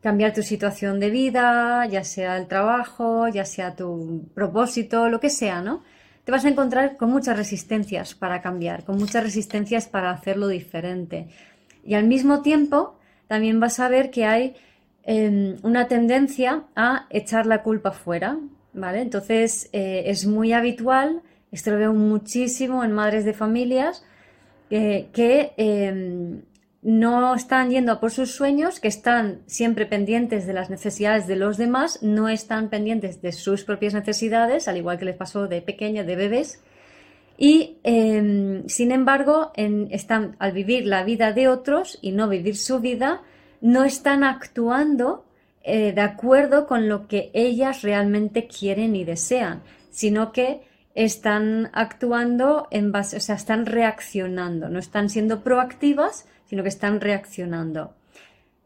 cambiar 0.00 0.32
tu 0.32 0.42
situación 0.42 1.00
de 1.00 1.10
vida, 1.10 1.84
ya 1.86 2.04
sea 2.04 2.36
el 2.36 2.46
trabajo, 2.46 3.28
ya 3.28 3.44
sea 3.44 3.74
tu 3.74 4.28
propósito, 4.34 5.08
lo 5.08 5.20
que 5.20 5.30
sea, 5.30 5.60
¿no? 5.60 5.82
Te 6.24 6.32
vas 6.32 6.44
a 6.44 6.48
encontrar 6.48 6.96
con 6.96 7.10
muchas 7.10 7.36
resistencias 7.36 8.14
para 8.14 8.40
cambiar, 8.40 8.84
con 8.84 8.98
muchas 8.98 9.22
resistencias 9.22 9.88
para 9.88 10.10
hacerlo 10.10 10.48
diferente. 10.48 11.28
Y 11.88 11.94
al 11.94 12.04
mismo 12.04 12.42
tiempo, 12.42 12.98
también 13.28 13.60
vas 13.60 13.80
a 13.80 13.88
ver 13.88 14.10
que 14.10 14.26
hay 14.26 14.54
em, 15.04 15.56
una 15.62 15.88
tendencia 15.88 16.64
a 16.76 17.06
echar 17.08 17.46
la 17.46 17.62
culpa 17.62 17.92
fuera, 17.92 18.38
¿vale? 18.74 19.00
Entonces, 19.00 19.70
eh, 19.72 20.02
es 20.04 20.26
muy 20.26 20.52
habitual, 20.52 21.22
esto 21.50 21.70
lo 21.70 21.78
veo 21.78 21.94
muchísimo 21.94 22.84
en 22.84 22.92
madres 22.92 23.24
de 23.24 23.32
familias, 23.32 24.04
que 24.68 25.54
em, 25.56 26.42
no 26.82 27.34
están 27.34 27.70
yendo 27.70 27.98
por 28.00 28.10
sus 28.10 28.32
sueños, 28.32 28.80
que 28.80 28.88
están 28.88 29.40
siempre 29.46 29.86
pendientes 29.86 30.46
de 30.46 30.52
las 30.52 30.68
necesidades 30.68 31.26
de 31.26 31.36
los 31.36 31.56
demás, 31.56 32.02
no 32.02 32.28
están 32.28 32.68
pendientes 32.68 33.22
de 33.22 33.32
sus 33.32 33.64
propias 33.64 33.94
necesidades, 33.94 34.68
al 34.68 34.76
igual 34.76 34.98
que 34.98 35.06
les 35.06 35.16
pasó 35.16 35.48
de 35.48 35.62
pequeña, 35.62 36.04
de 36.04 36.16
bebés, 36.16 36.60
y 37.40 37.78
em, 37.84 38.66
sin 38.66 38.90
embargo, 38.90 39.52
están, 39.54 40.34
al 40.40 40.50
vivir 40.50 40.86
la 40.86 41.04
vida 41.04 41.32
de 41.32 41.46
otros 41.46 42.00
y 42.02 42.10
no 42.10 42.28
vivir 42.28 42.56
su 42.56 42.80
vida, 42.80 43.22
no 43.60 43.84
están 43.84 44.24
actuando 44.24 45.24
eh, 45.62 45.92
de 45.92 46.00
acuerdo 46.00 46.66
con 46.66 46.88
lo 46.88 47.06
que 47.06 47.30
ellas 47.34 47.82
realmente 47.82 48.48
quieren 48.48 48.96
y 48.96 49.04
desean, 49.04 49.62
sino 49.90 50.32
que 50.32 50.62
están 50.96 51.70
actuando 51.74 52.66
en 52.72 52.90
base, 52.90 53.18
o 53.18 53.20
sea, 53.20 53.36
están 53.36 53.66
reaccionando, 53.66 54.68
no 54.68 54.80
están 54.80 55.08
siendo 55.08 55.44
proactivas, 55.44 56.26
sino 56.46 56.64
que 56.64 56.68
están 56.70 57.00
reaccionando. 57.00 57.94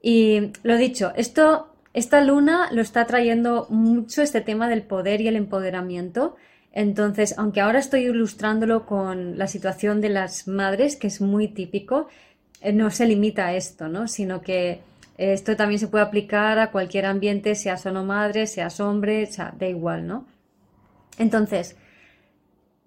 Y 0.01 0.53
lo 0.63 0.79
dicho, 0.79 1.13
esto, 1.15 1.75
esta 1.93 2.23
luna 2.23 2.71
lo 2.73 2.81
está 2.81 3.05
trayendo 3.05 3.67
mucho 3.69 4.23
este 4.23 4.41
tema 4.41 4.71
del 4.71 4.83
poder 4.83 5.21
y 5.21 5.29
el 5.29 5.37
empoderamiento 5.37 6.37
entonces, 6.73 7.35
aunque 7.37 7.61
ahora 7.61 7.79
estoy 7.79 8.07
ilustrándolo 8.07 8.87
con 8.87 9.37
la 9.39 9.47
situación 9.47 10.01
de 10.01 10.09
las 10.09 10.49
madres, 10.49 10.97
que 10.97 11.07
es 11.07 11.21
muy 11.21 11.49
típico, 11.49 12.09
eh, 12.63 12.73
no 12.73 12.91
se 12.91 13.07
limita 13.07 13.47
a 13.47 13.55
esto, 13.55 13.89
¿no? 13.89 14.09
Sino 14.09 14.41
que 14.41 14.81
esto 15.19 15.55
también 15.55 15.79
se 15.79 15.89
puede 15.89 16.05
aplicar 16.05 16.59
a 16.59 16.71
cualquier 16.71 17.05
ambiente, 17.07 17.55
seas 17.55 17.85
o 17.85 17.93
no 17.93 18.05
madre, 18.05 18.47
seas 18.47 18.81
hombre, 18.81 19.25
o 19.25 19.33
sea, 19.33 19.55
da 19.59 19.67
igual, 19.67 20.07
¿no? 20.07 20.27
Entonces, 21.19 21.77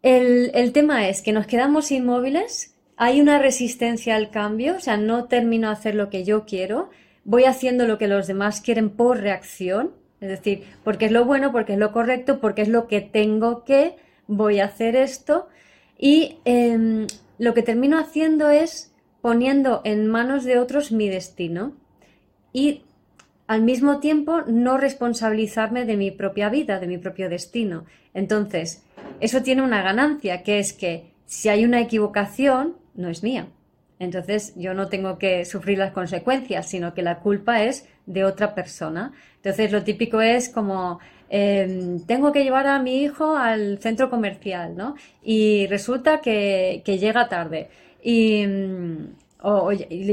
el, 0.01 0.51
el 0.55 0.71
tema 0.71 1.07
es 1.07 1.21
que 1.21 1.31
nos 1.31 1.45
quedamos 1.45 1.91
inmóviles, 1.91 2.75
hay 2.97 3.21
una 3.21 3.37
resistencia 3.39 4.15
al 4.15 4.31
cambio, 4.31 4.77
o 4.77 4.79
sea, 4.79 4.97
no 4.97 5.25
termino 5.25 5.67
de 5.67 5.73
hacer 5.73 5.95
lo 5.95 6.09
que 6.09 6.23
yo 6.23 6.45
quiero, 6.45 6.89
voy 7.23 7.43
haciendo 7.43 7.85
lo 7.85 7.99
que 7.99 8.07
los 8.07 8.25
demás 8.25 8.61
quieren 8.61 8.89
por 8.89 9.19
reacción, 9.19 9.91
es 10.21 10.29
decir, 10.29 10.63
porque 10.83 11.05
es 11.05 11.11
lo 11.11 11.25
bueno, 11.25 11.51
porque 11.51 11.73
es 11.73 11.79
lo 11.79 11.91
correcto, 11.91 12.39
porque 12.39 12.61
es 12.61 12.67
lo 12.67 12.87
que 12.87 13.01
tengo 13.01 13.63
que, 13.63 13.97
voy 14.27 14.59
a 14.59 14.65
hacer 14.65 14.95
esto. 14.95 15.47
Y 15.97 16.37
em, 16.45 17.07
lo 17.37 17.53
que 17.53 17.63
termino 17.63 17.99
haciendo 17.99 18.49
es 18.49 18.93
poniendo 19.21 19.81
en 19.83 20.07
manos 20.07 20.43
de 20.43 20.59
otros 20.59 20.91
mi 20.91 21.09
destino 21.09 21.73
y 22.53 22.83
al 23.47 23.61
mismo 23.61 23.99
tiempo 23.99 24.41
no 24.47 24.77
responsabilizarme 24.77 25.85
de 25.85 25.97
mi 25.97 26.11
propia 26.11 26.49
vida, 26.49 26.79
de 26.79 26.87
mi 26.87 26.97
propio 26.97 27.29
destino. 27.29 27.85
Entonces, 28.13 28.83
eso 29.19 29.43
tiene 29.43 29.61
una 29.61 29.83
ganancia, 29.83 30.43
que 30.43 30.59
es 30.59 30.73
que 30.73 31.11
si 31.25 31.49
hay 31.49 31.65
una 31.65 31.81
equivocación, 31.81 32.75
no 32.95 33.09
es 33.09 33.23
mía. 33.23 33.47
Entonces 33.99 34.53
yo 34.55 34.73
no 34.73 34.89
tengo 34.89 35.17
que 35.17 35.45
sufrir 35.45 35.77
las 35.77 35.91
consecuencias, 35.91 36.67
sino 36.67 36.93
que 36.93 37.01
la 37.01 37.19
culpa 37.19 37.63
es 37.63 37.87
de 38.05 38.23
otra 38.23 38.53
persona. 38.55 39.13
Entonces 39.37 39.71
lo 39.71 39.83
típico 39.83 40.21
es 40.21 40.49
como 40.49 40.99
em, 41.29 42.05
tengo 42.05 42.31
que 42.31 42.43
llevar 42.43 42.67
a 42.67 42.79
mi 42.79 43.03
hijo 43.03 43.35
al 43.35 43.79
centro 43.79 44.09
comercial, 44.09 44.75
¿no? 44.75 44.95
Y 45.23 45.67
resulta 45.67 46.21
que, 46.21 46.81
llega 46.85 47.29
tarde. 47.29 47.69
Y, 48.03 48.45
mm, 48.47 49.07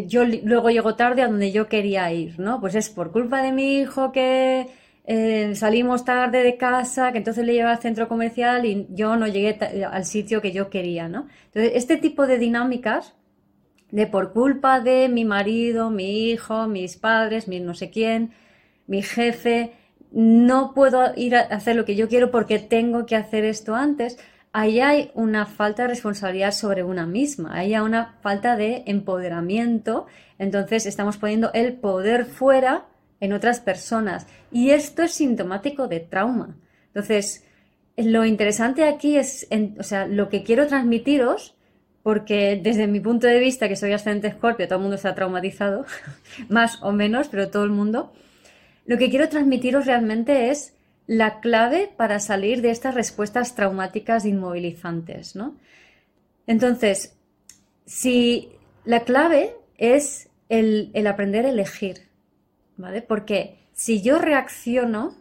yo 0.06 0.24
luego 0.24 0.70
llego 0.70 0.94
tarde 0.94 1.22
a 1.22 1.28
donde 1.28 1.52
yo 1.52 1.68
quería 1.68 2.12
ir, 2.12 2.38
¿no? 2.38 2.60
Pues 2.60 2.74
es 2.74 2.90
por 2.90 3.12
culpa 3.12 3.42
de 3.42 3.52
mi 3.52 3.78
hijo 3.78 4.12
que 4.12 4.66
eh, 5.06 5.54
salimos 5.54 6.04
tarde 6.04 6.42
de 6.42 6.56
casa, 6.56 7.12
que 7.12 7.18
entonces 7.18 7.44
le 7.46 7.54
lleva 7.54 7.72
al 7.72 7.80
centro 7.80 8.08
comercial 8.08 8.64
y 8.66 8.86
yo 8.90 9.16
no 9.16 9.26
llegué 9.26 9.58
al 9.84 10.04
sitio 10.04 10.40
que 10.40 10.52
yo 10.52 10.70
quería, 10.70 11.08
¿no? 11.08 11.28
Entonces, 11.46 11.72
este 11.74 11.96
tipo 11.96 12.26
de 12.26 12.38
dinámicas 12.38 13.14
de 13.92 14.06
por 14.08 14.32
culpa 14.32 14.80
de 14.80 15.08
mi 15.08 15.24
marido, 15.24 15.90
mi 15.90 16.30
hijo, 16.30 16.66
mis 16.66 16.96
padres, 16.96 17.46
mi 17.46 17.60
no 17.60 17.74
sé 17.74 17.90
quién, 17.90 18.32
mi 18.86 19.02
jefe, 19.02 19.74
no 20.10 20.74
puedo 20.74 21.12
ir 21.14 21.36
a 21.36 21.40
hacer 21.42 21.76
lo 21.76 21.84
que 21.84 21.94
yo 21.94 22.08
quiero 22.08 22.30
porque 22.30 22.58
tengo 22.58 23.06
que 23.06 23.16
hacer 23.16 23.44
esto 23.44 23.74
antes, 23.74 24.18
ahí 24.52 24.80
hay 24.80 25.10
una 25.14 25.46
falta 25.46 25.82
de 25.82 25.88
responsabilidad 25.88 26.52
sobre 26.52 26.82
una 26.82 27.06
misma, 27.06 27.54
ahí 27.54 27.74
hay 27.74 27.80
una 27.80 28.16
falta 28.22 28.56
de 28.56 28.82
empoderamiento, 28.86 30.06
entonces 30.38 30.86
estamos 30.86 31.18
poniendo 31.18 31.50
el 31.52 31.74
poder 31.74 32.24
fuera 32.24 32.86
en 33.20 33.32
otras 33.32 33.60
personas. 33.60 34.26
Y 34.50 34.70
esto 34.70 35.02
es 35.02 35.12
sintomático 35.12 35.86
de 35.86 36.00
trauma. 36.00 36.56
Entonces, 36.88 37.44
lo 37.96 38.24
interesante 38.24 38.84
aquí 38.84 39.16
es, 39.16 39.46
o 39.78 39.82
sea, 39.82 40.06
lo 40.06 40.28
que 40.28 40.42
quiero 40.42 40.66
transmitiros, 40.66 41.54
porque 42.02 42.60
desde 42.60 42.86
mi 42.86 43.00
punto 43.00 43.26
de 43.26 43.38
vista, 43.38 43.68
que 43.68 43.76
soy 43.76 43.92
ascendente 43.92 44.28
escorpio, 44.28 44.66
todo 44.66 44.76
el 44.76 44.82
mundo 44.82 44.96
está 44.96 45.14
traumatizado, 45.14 45.86
más 46.48 46.82
o 46.82 46.92
menos, 46.92 47.28
pero 47.28 47.48
todo 47.48 47.64
el 47.64 47.70
mundo, 47.70 48.12
lo 48.86 48.98
que 48.98 49.10
quiero 49.10 49.28
transmitiros 49.28 49.86
realmente 49.86 50.50
es 50.50 50.74
la 51.06 51.40
clave 51.40 51.90
para 51.96 52.20
salir 52.20 52.62
de 52.62 52.70
estas 52.70 52.94
respuestas 52.94 53.54
traumáticas 53.54 54.24
inmovilizantes, 54.24 55.36
¿no? 55.36 55.56
Entonces, 56.46 57.16
si 57.86 58.50
la 58.84 59.00
clave 59.00 59.54
es 59.78 60.28
el, 60.48 60.90
el 60.94 61.06
aprender 61.06 61.46
a 61.46 61.50
elegir, 61.50 62.08
¿vale? 62.76 63.02
Porque 63.02 63.58
si 63.72 64.02
yo 64.02 64.18
reacciono, 64.18 65.14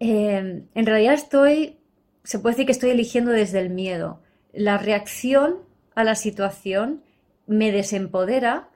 eh, 0.00 0.64
en 0.74 0.86
realidad 0.86 1.14
estoy, 1.14 1.78
se 2.24 2.38
puede 2.38 2.54
decir 2.54 2.66
que 2.66 2.72
estoy 2.72 2.90
eligiendo 2.90 3.30
desde 3.30 3.60
el 3.60 3.70
miedo. 3.70 4.22
La 4.52 4.78
reacción 4.78 5.58
a 5.94 6.04
la 6.04 6.14
situación 6.14 7.02
me 7.46 7.72
desempodera 7.72 8.68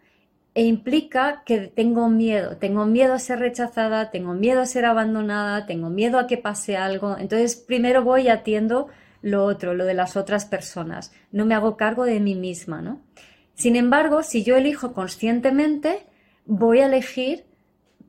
e 0.54 0.64
implica 0.64 1.42
que 1.44 1.59
tengo 1.68 2.09
miedo, 2.09 2.56
tengo 2.59 2.87
miedo 2.87 3.14
a 3.14 3.18
ser 3.18 3.40
rechazada, 3.40 4.11
tengo 4.11 4.35
miedo 4.35 4.61
a 4.61 4.66
ser 4.66 4.85
abandonada, 4.85 5.66
tengo 5.66 5.90
miedo 5.90 6.18
a 6.18 6.26
que 6.26 6.38
pase 6.38 6.76
algo. 6.76 7.16
Entonces, 7.18 7.56
primero 7.56 8.04
voy 8.04 8.23
y 8.23 8.28
atiendo 8.28 8.88
lo 9.21 9.44
otro, 9.44 9.75
lo 9.75 9.85
de 9.85 9.94
las 9.94 10.16
otras 10.16 10.44
personas. 10.44 11.12
No 11.33 11.44
me 11.44 11.54
hago 11.54 11.76
cargo 11.76 12.04
de 12.04 12.21
mí 12.21 12.35
misma, 12.35 12.83
¿no? 12.83 13.02
Sin 13.54 13.75
embargo, 13.75 14.23
si 14.23 14.44
yo 14.44 14.56
elijo 14.56 14.92
conscientemente, 14.92 16.06
voy 16.44 16.80
a 16.80 16.87
elegir 16.87 17.47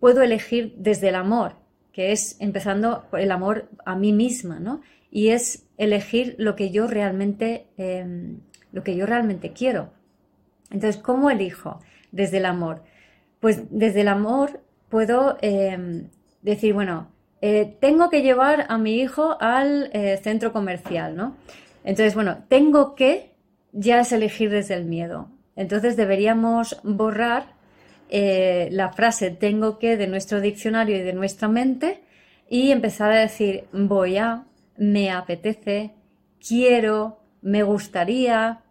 puedo 0.06 0.22
elegir 0.22 0.76
desde 0.78 1.10
el 1.10 1.16
amor, 1.16 1.56
que 1.92 2.12
es 2.12 2.38
empezando 2.40 3.08
por 3.10 3.20
el 3.20 3.32
amor 3.32 3.70
a 3.86 3.96
mí 3.96 4.14
misma, 4.14 4.60
¿no? 4.60 4.82
Y 5.10 5.30
es 5.30 5.68
elegir 5.78 6.36
lo 6.38 6.56
que 6.56 6.70
yo 6.70 6.86
realmente, 6.86 7.68
em, 7.78 8.42
lo 8.76 8.84
que 8.84 8.96
yo 8.96 9.06
realmente 9.06 9.54
quiero. 9.54 9.90
Entonces, 10.70 11.02
¿cómo 11.02 11.32
elijo 11.32 11.80
desde 12.12 12.38
el 12.38 12.46
amor? 12.46 12.84
Pues 13.40 13.64
desde 13.70 14.02
el 14.02 14.10
amor 14.10 14.60
puedo 14.90 15.38
em, 15.42 16.10
decir, 16.42 16.74
bueno, 16.74 17.08
eh, 17.42 17.78
tengo 17.80 18.10
que 18.10 18.22
llevar 18.22 18.66
a 18.68 18.78
mi 18.78 18.98
hijo 18.98 19.38
al 19.40 19.90
eh, 19.94 20.20
centro 20.22 20.52
comercial, 20.52 21.16
¿no? 21.16 21.38
Entonces, 21.86 22.16
bueno, 22.16 22.44
tengo 22.50 22.96
que 22.96 23.32
ya 23.72 24.02
es 24.02 24.12
elegir 24.12 24.50
desde 24.50 24.74
el 24.74 24.84
miedo. 24.84 25.30
Entonces 25.56 25.96
deberíamos 25.96 26.82
borrar 26.84 27.56
eh, 28.10 28.68
la 28.72 28.92
frase 28.92 29.32
tengo 29.32 29.80
que 29.80 29.96
de 29.96 30.08
nuestro 30.08 30.42
diccionario 30.42 30.98
y 30.98 31.02
de 31.02 31.14
nuestra 31.14 31.48
mente 31.48 32.02
y 32.50 32.72
empezar 32.72 33.12
a 33.12 33.20
decir 33.20 33.66
voy 33.72 34.18
a, 34.18 34.44
me 34.78 35.12
apetece, 35.12 35.94
quiero, 36.46 37.20
me 37.42 37.64
gustaría, 37.64 38.65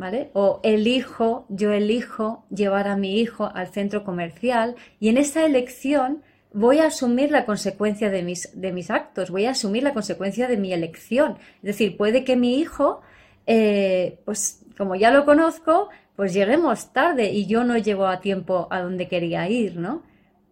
¿vale? 0.00 0.30
O 0.32 0.60
elijo, 0.62 1.44
yo 1.50 1.72
elijo 1.72 2.46
llevar 2.48 2.88
a 2.88 2.96
mi 2.96 3.20
hijo 3.20 3.50
al 3.54 3.68
centro 3.68 4.02
comercial 4.02 4.74
y 4.98 5.10
en 5.10 5.18
esa 5.18 5.44
elección 5.44 6.22
voy 6.54 6.78
a 6.78 6.86
asumir 6.86 7.30
la 7.30 7.44
consecuencia 7.44 8.08
de 8.08 8.22
mis, 8.22 8.58
de 8.58 8.72
mis 8.72 8.90
actos, 8.90 9.30
voy 9.30 9.44
a 9.44 9.50
asumir 9.50 9.82
la 9.82 9.92
consecuencia 9.92 10.48
de 10.48 10.56
mi 10.56 10.72
elección. 10.72 11.36
Es 11.56 11.62
decir, 11.62 11.98
puede 11.98 12.24
que 12.24 12.34
mi 12.34 12.58
hijo, 12.58 13.02
eh, 13.46 14.20
pues 14.24 14.64
como 14.78 14.96
ya 14.96 15.10
lo 15.10 15.26
conozco, 15.26 15.90
pues 16.16 16.32
lleguemos 16.32 16.94
tarde 16.94 17.30
y 17.30 17.44
yo 17.44 17.62
no 17.64 17.76
llego 17.76 18.06
a 18.06 18.20
tiempo 18.20 18.68
a 18.70 18.80
donde 18.80 19.06
quería 19.06 19.50
ir, 19.50 19.76
¿no? 19.76 20.02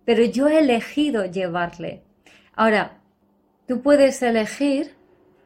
Pero 0.05 0.25
yo 0.25 0.49
he 0.49 0.59
elegido 0.59 1.25
llevarle. 1.25 2.02
Ahora, 2.55 3.00
tú 3.67 3.81
puedes 3.81 4.21
elegir 4.21 4.98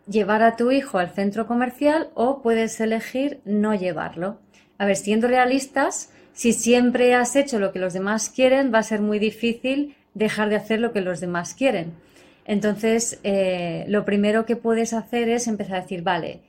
llevar 0.09 0.43
a 0.43 0.57
tu 0.57 0.71
hijo 0.71 0.99
al 0.99 1.11
centro 1.11 1.47
comercial 1.47 2.11
o 2.15 2.43
puedes 2.43 2.81
elegir 2.81 3.41
no 3.45 3.75
llevarlo. 3.75 4.39
A 4.79 4.87
ver, 4.87 4.97
siendo 4.97 5.29
realistas, 5.29 6.11
si 6.33 6.53
siempre 6.53 7.15
has 7.15 7.37
hecho 7.37 7.59
lo 7.59 7.73
que 7.73 7.79
los 7.79 7.93
demás 7.93 8.29
quieren, 8.29 8.73
va 8.73 8.79
a 8.79 8.83
ser 8.83 9.01
muy 9.01 9.19
difícil 9.19 9.97
dejar 10.15 10.49
de 10.49 10.57
hacer 10.57 10.81
lo 10.81 10.93
que 10.93 11.01
los 11.01 11.21
demás 11.21 11.55
quieren. 11.55 11.93
Entonces, 12.45 13.21
eh, 13.23 13.85
lo 13.89 14.05
primero 14.05 14.47
que 14.47 14.57
puedes 14.57 14.93
hacer 14.93 15.29
es 15.29 15.47
empezar 15.47 15.77
a 15.77 15.83
decir, 15.83 16.03
vale, 16.03 16.41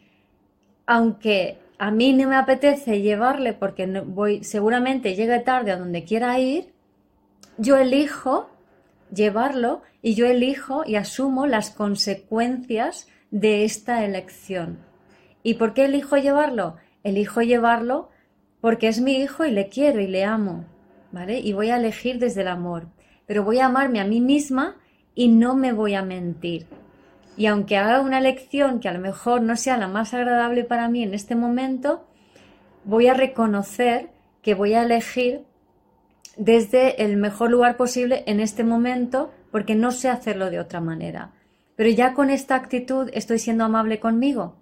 aunque 0.85 1.57
a 1.77 1.91
mí 1.91 2.13
no 2.13 2.29
me 2.29 2.35
apetece 2.35 3.01
llevarle 3.01 3.53
porque 3.53 3.85
voy, 3.85 4.43
seguramente 4.43 5.15
llegue 5.15 5.39
tarde 5.39 5.71
a 5.71 5.77
donde 5.77 6.03
quiera 6.03 6.39
ir, 6.39 6.73
yo 7.57 7.77
elijo 7.77 8.49
llevarlo 9.13 9.81
y 10.01 10.15
yo 10.15 10.25
elijo 10.25 10.83
y 10.85 10.95
asumo 10.95 11.45
las 11.45 11.69
consecuencias 11.69 13.07
de 13.33 13.63
esta 13.65 14.05
elección. 14.05 14.77
¿Y 15.41 15.55
por 15.55 15.73
qué 15.73 15.85
elijo 15.85 16.17
llevarlo? 16.17 16.75
Elijo 17.03 17.41
llevarlo 17.41 18.09
porque 18.61 18.87
es 18.87 19.01
mi 19.01 19.15
hijo 19.15 19.43
y 19.43 19.49
le 19.49 19.69
quiero 19.69 19.99
y 19.99 20.07
le 20.07 20.23
amo, 20.23 20.65
¿vale? 21.11 21.39
Y 21.39 21.51
voy 21.51 21.71
a 21.71 21.77
elegir 21.77 22.19
desde 22.19 22.41
el 22.41 22.47
amor, 22.47 22.85
pero 23.25 23.43
voy 23.43 23.57
a 23.57 23.65
amarme 23.65 23.99
a 23.99 24.05
mí 24.05 24.21
misma 24.21 24.77
y 25.15 25.29
no 25.29 25.55
me 25.55 25.73
voy 25.73 25.95
a 25.95 26.03
mentir. 26.03 26.67
Y 27.35 27.47
aunque 27.47 27.75
haga 27.75 28.01
una 28.01 28.19
elección 28.19 28.79
que 28.79 28.87
a 28.87 28.93
lo 28.93 28.99
mejor 28.99 29.41
no 29.41 29.57
sea 29.57 29.77
la 29.77 29.87
más 29.87 30.13
agradable 30.13 30.63
para 30.63 30.87
mí 30.87 31.01
en 31.01 31.15
este 31.15 31.35
momento, 31.35 32.05
voy 32.83 33.07
a 33.07 33.15
reconocer 33.15 34.11
que 34.43 34.53
voy 34.53 34.75
a 34.75 34.83
elegir 34.83 35.43
desde 36.37 37.03
el 37.03 37.17
mejor 37.17 37.49
lugar 37.49 37.77
posible 37.77 38.23
en 38.27 38.39
este 38.39 38.63
momento 38.63 39.31
porque 39.51 39.73
no 39.73 39.91
sé 39.91 40.09
hacerlo 40.09 40.51
de 40.51 40.59
otra 40.59 40.81
manera. 40.81 41.31
Pero 41.75 41.89
ya 41.89 42.13
con 42.13 42.29
esta 42.29 42.55
actitud 42.55 43.09
estoy 43.13 43.39
siendo 43.39 43.63
amable 43.63 43.99
conmigo. 43.99 44.55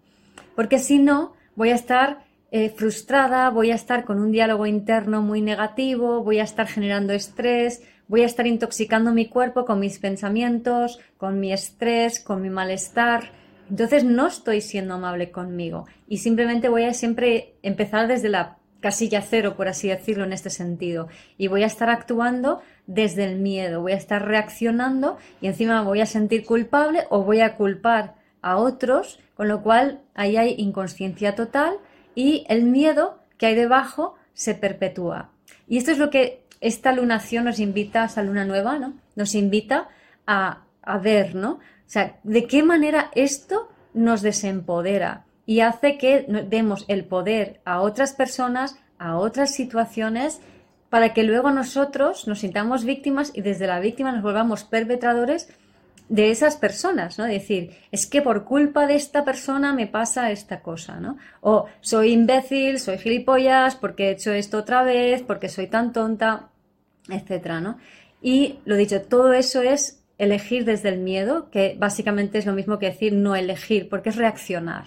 Porque 0.56 0.80
si 0.80 1.00
no, 1.00 1.34
voy 1.56 1.70
a 1.70 1.76
estar 1.76 2.26
eh, 2.52 2.70
frustrada, 2.70 3.50
voy 3.50 3.72
a 3.72 3.76
estar 3.76 4.04
con 4.04 4.20
un 4.20 4.32
diálogo 4.32 4.66
interno 4.66 5.22
muy 5.22 5.42
negativo, 5.42 6.24
voy 6.24 6.40
a 6.40 6.44
estar 6.44 6.68
generando 6.68 7.14
estrés, 7.14 7.82
voy 8.08 8.24
a 8.24 8.26
estar 8.26 8.46
intoxicando 8.46 9.14
mi 9.14 9.28
cuerpo 9.28 9.66
con 9.66 9.80
mis 9.80 10.00
pensamientos, 10.00 11.00
con 11.18 11.40
mi 11.40 11.54
estrés, 11.54 12.20
con 12.20 12.42
mi 12.42 12.50
malestar. 12.50 13.32
Entonces 13.70 14.04
no 14.04 14.28
estoy 14.28 14.60
siendo 14.60 14.96
amable 14.96 15.32
conmigo 15.32 15.86
y 16.10 16.18
simplemente 16.18 16.68
voy 16.68 16.84
a 16.84 16.94
siempre 16.94 17.56
empezar 17.64 18.10
desde 18.10 18.28
la 18.28 18.58
casilla 18.82 19.22
cero, 19.22 19.54
por 19.56 19.68
así 19.68 19.88
decirlo, 19.88 20.26
en 20.26 20.34
este 20.34 20.50
sentido. 20.50 21.08
Y 21.38 21.48
voy 21.48 21.64
a 21.64 21.68
estar 21.68 21.90
actuando 21.90 22.62
desde 22.88 23.24
el 23.24 23.40
miedo, 23.40 23.82
voy 23.82 23.94
a 23.94 23.98
estar 23.98 24.28
reaccionando 24.28 25.18
y 25.40 25.48
encima 25.48 25.82
voy 25.84 26.02
a 26.02 26.06
sentir 26.06 26.46
culpable 26.46 27.06
o 27.10 27.24
voy 27.24 27.40
a 27.40 27.56
culpar 27.56 28.16
a 28.42 28.58
otros, 28.58 29.20
con 29.36 29.48
lo 29.48 29.62
cual 29.62 30.02
ahí 30.16 30.36
hay 30.36 30.56
inconsciencia 30.58 31.36
total 31.36 31.76
y 32.16 32.46
el 32.50 32.64
miedo 32.64 33.20
que 33.38 33.46
hay 33.46 33.56
debajo 33.56 34.16
se 34.34 34.56
perpetúa. 34.56 35.30
Y 35.68 35.78
esto 35.78 35.92
es 35.92 35.98
lo 35.98 36.10
que 36.10 36.44
esta 36.60 36.92
lunación 36.92 37.46
nos 37.46 37.60
invita, 37.60 38.06
esta 38.06 38.24
luna 38.24 38.46
nueva, 38.46 38.78
¿no? 38.78 38.94
Nos 39.16 39.36
invita 39.36 39.90
a, 40.28 40.64
ver, 41.02 41.36
¿no? 41.36 41.54
O 41.54 41.60
sea, 41.86 42.20
de 42.24 42.46
qué 42.46 42.64
manera 42.64 43.12
esto 43.16 43.70
nos 43.94 44.22
desempodera. 44.22 45.26
Y 45.52 45.60
hace 45.60 45.98
que 45.98 46.26
demos 46.48 46.86
el 46.88 47.04
poder 47.04 47.60
a 47.66 47.82
otras 47.82 48.14
personas, 48.14 48.78
a 48.98 49.18
otras 49.18 49.54
situaciones, 49.54 50.40
para 50.90 51.14
que 51.14 51.24
luego 51.24 51.52
nosotros 51.52 52.26
nos 52.26 52.40
sintamos 52.40 52.86
víctimas 52.86 53.34
y 53.36 53.42
desde 53.42 53.68
la 53.68 53.82
víctima 53.82 54.14
nos 54.14 54.24
volvamos 54.24 54.64
perpetradores 54.64 55.50
de 56.08 56.32
esas 56.32 56.56
personas, 56.56 57.20
¿no? 57.20 57.26
Decir, 57.26 57.76
es 57.92 58.08
que 58.08 58.22
por 58.22 58.46
culpa 58.46 58.88
de 58.88 58.96
esta 58.96 59.26
persona 59.26 59.74
me 59.74 59.88
pasa 59.88 60.32
esta 60.32 60.62
cosa, 60.62 61.02
¿no? 61.02 61.18
O 61.42 61.66
soy 61.82 62.14
imbécil, 62.14 62.80
soy 62.80 62.98
gilipollas, 62.98 63.76
porque 63.76 64.08
he 64.08 64.12
hecho 64.12 64.32
esto 64.32 64.60
otra 64.60 64.84
vez, 64.84 65.22
porque 65.22 65.50
soy 65.50 65.68
tan 65.68 65.92
tonta, 65.92 66.48
etcétera, 67.10 67.60
¿no? 67.60 67.78
Y 68.22 68.60
lo 68.64 68.78
dicho, 68.78 69.02
todo 69.02 69.34
eso 69.34 69.62
es 69.62 70.02
elegir 70.18 70.64
desde 70.64 70.88
el 70.88 71.00
miedo, 71.00 71.50
que 71.50 71.76
básicamente 71.78 72.38
es 72.38 72.46
lo 72.46 72.54
mismo 72.54 72.80
que 72.80 72.86
decir 72.86 73.12
no 73.12 73.36
elegir, 73.36 73.90
porque 73.90 74.12
es 74.12 74.16
reaccionar, 74.16 74.86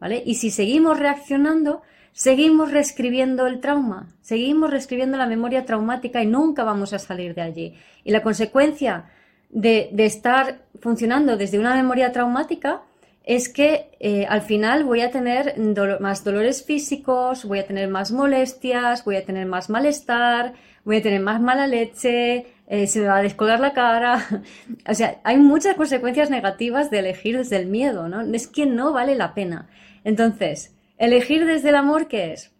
¿vale? 0.00 0.22
Y 0.24 0.36
si 0.36 0.50
seguimos 0.50 0.98
reaccionando, 0.98 1.82
seguimos 2.12 2.72
reescribiendo 2.72 3.46
el 3.46 3.60
trauma, 3.60 4.08
seguimos 4.20 4.70
reescribiendo 4.70 5.16
la 5.16 5.26
memoria 5.26 5.64
traumática 5.64 6.22
y 6.22 6.26
nunca 6.26 6.64
vamos 6.64 6.92
a 6.92 6.98
salir 6.98 7.34
de 7.34 7.42
allí. 7.42 7.74
Y 8.04 8.10
la 8.10 8.22
consecuencia 8.22 9.10
de, 9.50 9.90
estar 9.98 10.58
funcionando 10.80 11.36
desde 11.36 11.58
una 11.58 11.74
memoria 11.74 12.12
traumática 12.12 12.82
es 13.24 13.48
que 13.48 13.90
eh, 14.00 14.26
al 14.28 14.40
final 14.40 14.84
voy 14.84 15.02
a 15.02 15.10
tener 15.10 15.54
más 16.00 16.24
dolores 16.24 16.64
físicos, 16.64 17.44
voy 17.44 17.58
a 17.58 17.66
tener 17.66 17.88
más 17.88 18.10
molestias, 18.10 19.04
voy 19.04 19.16
a 19.16 19.24
tener 19.24 19.46
más 19.46 19.68
malestar, 19.68 20.54
voy 20.84 20.96
a 20.96 21.02
tener 21.02 21.20
más 21.20 21.40
mala 21.40 21.66
leche, 21.66 22.46
eh, 22.66 22.86
se 22.86 23.00
me 23.00 23.08
va 23.08 23.18
a 23.18 23.22
descolgar 23.22 23.60
la 23.60 23.74
cara. 23.74 24.24
o 24.88 24.94
sea, 24.94 25.20
hay 25.24 25.36
muchas 25.36 25.76
consecuencias 25.76 26.30
negativas 26.30 26.90
de 26.90 27.00
elegir 27.00 27.36
desde 27.36 27.56
el 27.56 27.66
miedo, 27.66 28.08
¿no? 28.08 28.22
Es 28.34 28.48
que 28.48 28.64
no 28.64 28.92
vale 28.92 29.14
la 29.14 29.34
pena. 29.34 29.68
Entonces, 30.08 30.74
elegir 30.96 31.44
desde 31.44 31.68
el 31.68 31.74
amor, 31.74 32.08
¿qué 32.08 32.32
es? 32.32 32.50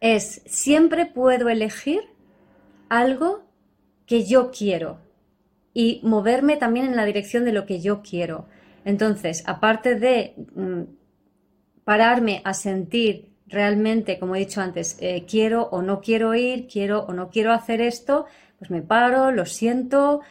Es 0.00 0.42
siempre 0.46 1.06
puedo 1.06 1.48
elegir 1.48 2.00
algo 2.88 3.44
que 4.06 4.24
yo 4.24 4.50
quiero 4.50 4.98
y 5.72 6.00
moverme 6.02 6.56
también 6.56 6.86
en 6.86 6.96
la 6.96 7.04
dirección 7.04 7.44
de 7.44 7.52
lo 7.52 7.64
que 7.64 7.80
yo 7.80 8.02
quiero. 8.02 8.48
Entonces, 8.84 9.44
aparte 9.46 9.94
de 9.94 10.34
mm, 10.56 10.80
pararme 11.84 12.42
a 12.44 12.54
sentir 12.54 13.36
realmente, 13.46 14.18
como 14.18 14.34
he 14.34 14.40
dicho 14.40 14.60
antes, 14.60 14.96
eh, 15.00 15.24
quiero 15.30 15.68
o 15.70 15.80
no 15.80 16.00
quiero 16.00 16.34
ir, 16.34 16.66
quiero 16.66 17.04
o 17.04 17.12
no 17.12 17.30
quiero 17.30 17.52
hacer 17.52 17.80
esto, 17.80 18.26
pues 18.58 18.68
me 18.68 18.82
paro, 18.82 19.30
lo 19.30 19.46
siento 19.46 20.22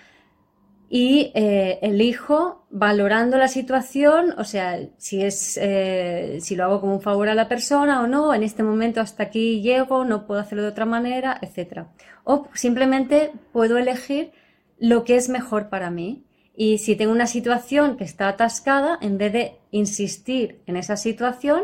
y 0.94 1.32
eh, 1.36 1.80
elijo 1.84 2.68
valorando 2.70 3.38
la 3.38 3.48
situación, 3.48 4.36
o 4.38 4.44
sea, 4.44 4.78
si 4.98 5.24
es 5.24 5.58
eh, 5.62 6.40
si 6.42 6.58
lo 6.58 6.66
hago 6.66 6.82
como 6.82 6.96
un 6.96 7.02
favor 7.02 7.30
a 7.30 7.34
la 7.34 7.48
persona 7.48 8.02
o 8.02 8.08
no, 8.08 8.34
en 8.34 8.44
este 8.44 8.62
momento 8.62 9.00
hasta 9.00 9.24
aquí 9.24 9.62
llego, 9.62 10.04
no 10.04 10.28
puedo 10.28 10.42
hacerlo 10.42 10.64
de 10.64 10.70
otra 10.70 10.86
manera, 10.86 11.40
etcétera. 11.42 11.88
O 12.26 12.50
simplemente 12.56 13.32
puedo 13.54 13.78
elegir 13.78 14.34
lo 14.80 15.06
que 15.06 15.16
es 15.16 15.30
mejor 15.30 15.70
para 15.70 15.92
mí. 15.92 16.26
Y 16.58 16.80
si 16.80 16.98
tengo 16.98 17.14
una 17.14 17.28
situación 17.28 17.96
que 17.96 18.04
está 18.04 18.28
atascada, 18.28 18.98
en 19.02 19.18
vez 19.18 19.32
de 19.32 19.60
insistir 19.72 20.62
en 20.66 20.76
esa 20.76 20.98
situación, 20.98 21.64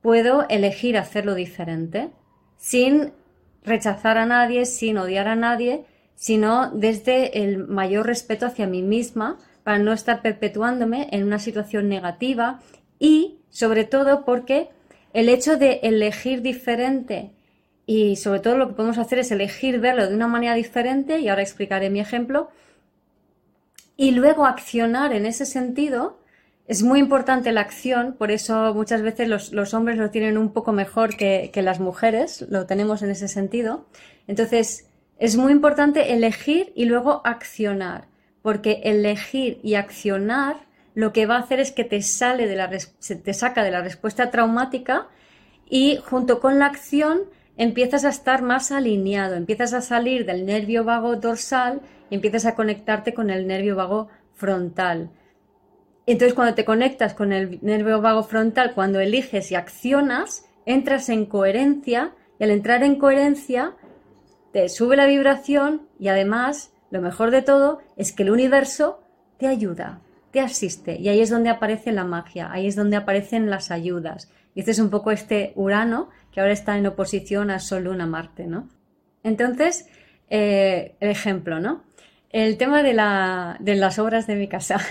puedo 0.00 0.46
elegir 0.48 0.96
hacerlo 0.96 1.34
diferente, 1.34 2.08
sin 2.56 3.12
rechazar 3.62 4.16
a 4.16 4.24
nadie, 4.24 4.64
sin 4.64 4.96
odiar 4.96 5.28
a 5.28 5.36
nadie, 5.36 5.84
sino 6.20 6.70
desde 6.70 7.42
el 7.42 7.66
mayor 7.66 8.04
respeto 8.04 8.44
hacia 8.44 8.66
mí 8.66 8.82
misma, 8.82 9.38
para 9.64 9.78
no 9.78 9.94
estar 9.94 10.20
perpetuándome 10.20 11.08
en 11.12 11.24
una 11.24 11.38
situación 11.38 11.88
negativa 11.88 12.60
y, 12.98 13.38
sobre 13.48 13.84
todo, 13.84 14.26
porque 14.26 14.68
el 15.14 15.30
hecho 15.30 15.56
de 15.56 15.80
elegir 15.82 16.42
diferente 16.42 17.30
y 17.86 18.16
sobre 18.16 18.40
todo 18.40 18.58
lo 18.58 18.68
que 18.68 18.74
podemos 18.74 18.98
hacer 18.98 19.18
es 19.18 19.30
elegir 19.30 19.80
verlo 19.80 20.06
de 20.06 20.14
una 20.14 20.28
manera 20.28 20.54
diferente, 20.54 21.20
y 21.20 21.28
ahora 21.28 21.40
explicaré 21.40 21.88
mi 21.88 22.00
ejemplo, 22.00 22.50
y 23.96 24.10
luego 24.10 24.44
accionar 24.44 25.14
en 25.14 25.24
ese 25.24 25.46
sentido. 25.46 26.20
Es 26.68 26.82
muy 26.82 27.00
importante 27.00 27.50
la 27.50 27.62
acción, 27.62 28.14
por 28.18 28.30
eso 28.30 28.74
muchas 28.74 29.00
veces 29.00 29.26
los, 29.26 29.72
hombres 29.72 29.96
lo 29.96 30.10
tienen 30.10 30.36
un 30.36 30.52
poco 30.52 30.72
mejor 30.72 31.16
que, 31.16 31.50
las 31.56 31.80
mujeres, 31.80 32.44
lo 32.50 32.66
tenemos 32.66 33.00
en 33.00 33.10
ese 33.10 33.26
sentido. 33.26 33.86
Entonces, 34.28 34.89
es 35.20 35.36
muy 35.36 35.52
importante 35.52 36.14
elegir 36.14 36.72
y 36.74 36.86
luego 36.86 37.20
accionar, 37.24 38.08
porque 38.40 38.80
elegir 38.84 39.60
y 39.62 39.74
accionar 39.74 40.56
lo 40.94 41.12
que 41.12 41.26
va 41.26 41.36
a 41.36 41.40
hacer 41.40 41.60
es 41.60 41.72
que 41.72 41.84
te 41.84 42.00
sale 42.00 42.48
de 42.48 42.56
la, 42.56 42.70
te 42.70 43.34
saca 43.34 43.62
de 43.62 43.70
la 43.70 43.82
respuesta 43.82 44.30
traumática 44.30 45.08
y 45.68 45.98
junto 46.04 46.40
con 46.40 46.58
la 46.58 46.66
acción 46.66 47.20
empiezas 47.58 48.06
a 48.06 48.08
estar 48.08 48.40
más 48.40 48.72
alineado, 48.72 49.34
empiezas 49.34 49.74
a 49.74 49.82
salir 49.82 50.24
del 50.24 50.46
nervio 50.46 50.84
vago 50.84 51.14
dorsal 51.16 51.82
y 52.08 52.14
empiezas 52.14 52.46
a 52.46 52.54
conectarte 52.54 53.12
con 53.12 53.28
el 53.28 53.46
nervio 53.46 53.76
vago 53.76 54.08
frontal. 54.32 55.10
Entonces, 56.06 56.34
cuando 56.34 56.54
te 56.54 56.64
conectas 56.64 57.12
con 57.12 57.34
el 57.34 57.58
nervio 57.60 58.00
vago 58.00 58.22
frontal, 58.22 58.72
cuando 58.74 59.00
eliges 59.00 59.52
y 59.52 59.54
accionas, 59.54 60.46
entras 60.64 61.10
en 61.10 61.26
coherencia 61.26 62.14
y 62.38 62.44
al 62.44 62.50
entrar 62.50 62.82
en 62.82 62.96
coherencia 62.96 63.76
te 64.52 64.68
sube 64.68 64.96
la 64.96 65.06
vibración 65.06 65.88
y 65.98 66.08
además, 66.08 66.72
lo 66.90 67.00
mejor 67.00 67.30
de 67.30 67.42
todo 67.42 67.80
es 67.96 68.12
que 68.12 68.22
el 68.22 68.30
universo 68.30 69.02
te 69.38 69.46
ayuda, 69.46 70.00
te 70.32 70.40
asiste 70.40 70.96
y 70.96 71.08
ahí 71.08 71.20
es 71.20 71.30
donde 71.30 71.50
aparece 71.50 71.92
la 71.92 72.04
magia, 72.04 72.50
ahí 72.52 72.66
es 72.66 72.76
donde 72.76 72.96
aparecen 72.96 73.50
las 73.50 73.70
ayudas. 73.70 74.30
Y 74.54 74.60
este 74.60 74.72
es 74.72 74.78
un 74.78 74.90
poco 74.90 75.10
este 75.10 75.52
Urano 75.54 76.08
que 76.32 76.40
ahora 76.40 76.52
está 76.52 76.76
en 76.76 76.86
oposición 76.86 77.50
a 77.50 77.58
Sol, 77.58 77.84
Luna, 77.84 78.06
Marte, 78.06 78.46
¿no? 78.46 78.68
Entonces, 79.22 79.86
eh, 80.28 80.94
el 81.00 81.10
ejemplo, 81.10 81.60
¿no? 81.60 81.84
El 82.30 82.56
tema 82.56 82.82
de, 82.82 82.94
las 82.94 83.98
obras 83.98 84.26
de 84.26 84.36
mi 84.36 84.48
casa. 84.48 84.78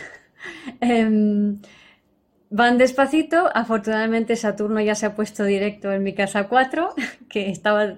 Em, 0.80 1.60
van 2.50 2.78
despacito, 2.78 3.50
afortunadamente 3.54 4.38
Saturno 4.38 4.80
ya 4.80 4.96
se 4.96 5.06
ha 5.06 5.16
puesto 5.16 5.44
directo 5.44 5.92
en 5.92 6.04
mi 6.04 6.14
casa 6.14 6.48
4, 6.48 6.96
que 7.30 7.50
estaba 7.50 7.96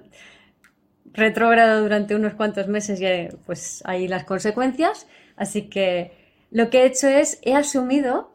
retrógrado 1.12 1.82
durante 1.82 2.14
unos 2.14 2.34
cuantos 2.34 2.68
meses 2.68 3.00
y 3.00 3.36
pues 3.44 3.82
ahí 3.84 4.08
las 4.08 4.24
consecuencias. 4.24 5.06
Así 5.36 5.68
que 5.68 6.12
lo 6.50 6.70
que 6.70 6.82
he 6.82 6.86
hecho 6.86 7.08
es, 7.08 7.38
he 7.42 7.54
asumido 7.54 8.32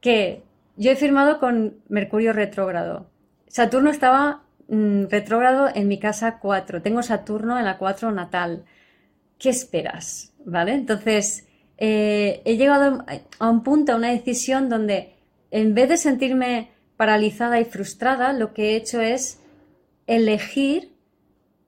que 0.00 0.42
yo 0.76 0.90
he 0.90 0.96
firmado 0.96 1.38
con 1.38 1.76
Mercurio 1.88 2.32
retrógrado. 2.32 3.10
Saturno 3.48 3.90
estaba 3.90 4.42
mm, 4.68 5.04
retrógrado 5.10 5.68
en 5.74 5.88
mi 5.88 5.98
casa 5.98 6.38
4. 6.38 6.82
Tengo 6.82 7.02
Saturno 7.02 7.58
en 7.58 7.64
la 7.64 7.78
4 7.78 8.12
natal. 8.12 8.64
¿Qué 9.38 9.50
esperas? 9.50 10.32
¿Vale? 10.44 10.74
Entonces, 10.74 11.46
eh, 11.78 12.42
he 12.44 12.56
llegado 12.56 13.04
a 13.38 13.50
un 13.50 13.62
punto, 13.62 13.92
a 13.92 13.96
una 13.96 14.10
decisión 14.10 14.68
donde 14.68 15.14
en 15.50 15.74
vez 15.74 15.88
de 15.88 15.96
sentirme 15.96 16.70
paralizada 16.96 17.60
y 17.60 17.64
frustrada, 17.64 18.32
lo 18.32 18.52
que 18.52 18.70
he 18.70 18.76
hecho 18.76 19.00
es 19.00 19.40
elegir 20.06 20.95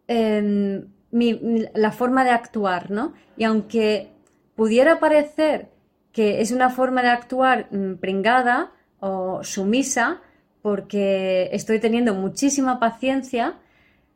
la 0.08 1.92
forma 1.92 2.24
de 2.24 2.30
actuar, 2.30 2.90
¿no? 2.90 3.12
Y 3.36 3.44
aunque 3.44 4.08
pudiera 4.56 4.98
parecer 4.98 5.68
que 6.12 6.40
es 6.40 6.50
una 6.50 6.70
forma 6.70 7.02
de 7.02 7.10
actuar 7.10 7.68
mm, 7.70 7.94
pringada 7.96 8.72
o 9.00 9.44
sumisa, 9.44 10.20
porque 10.62 11.48
estoy 11.52 11.78
teniendo 11.78 12.14
muchísima 12.14 12.80
paciencia. 12.80 13.54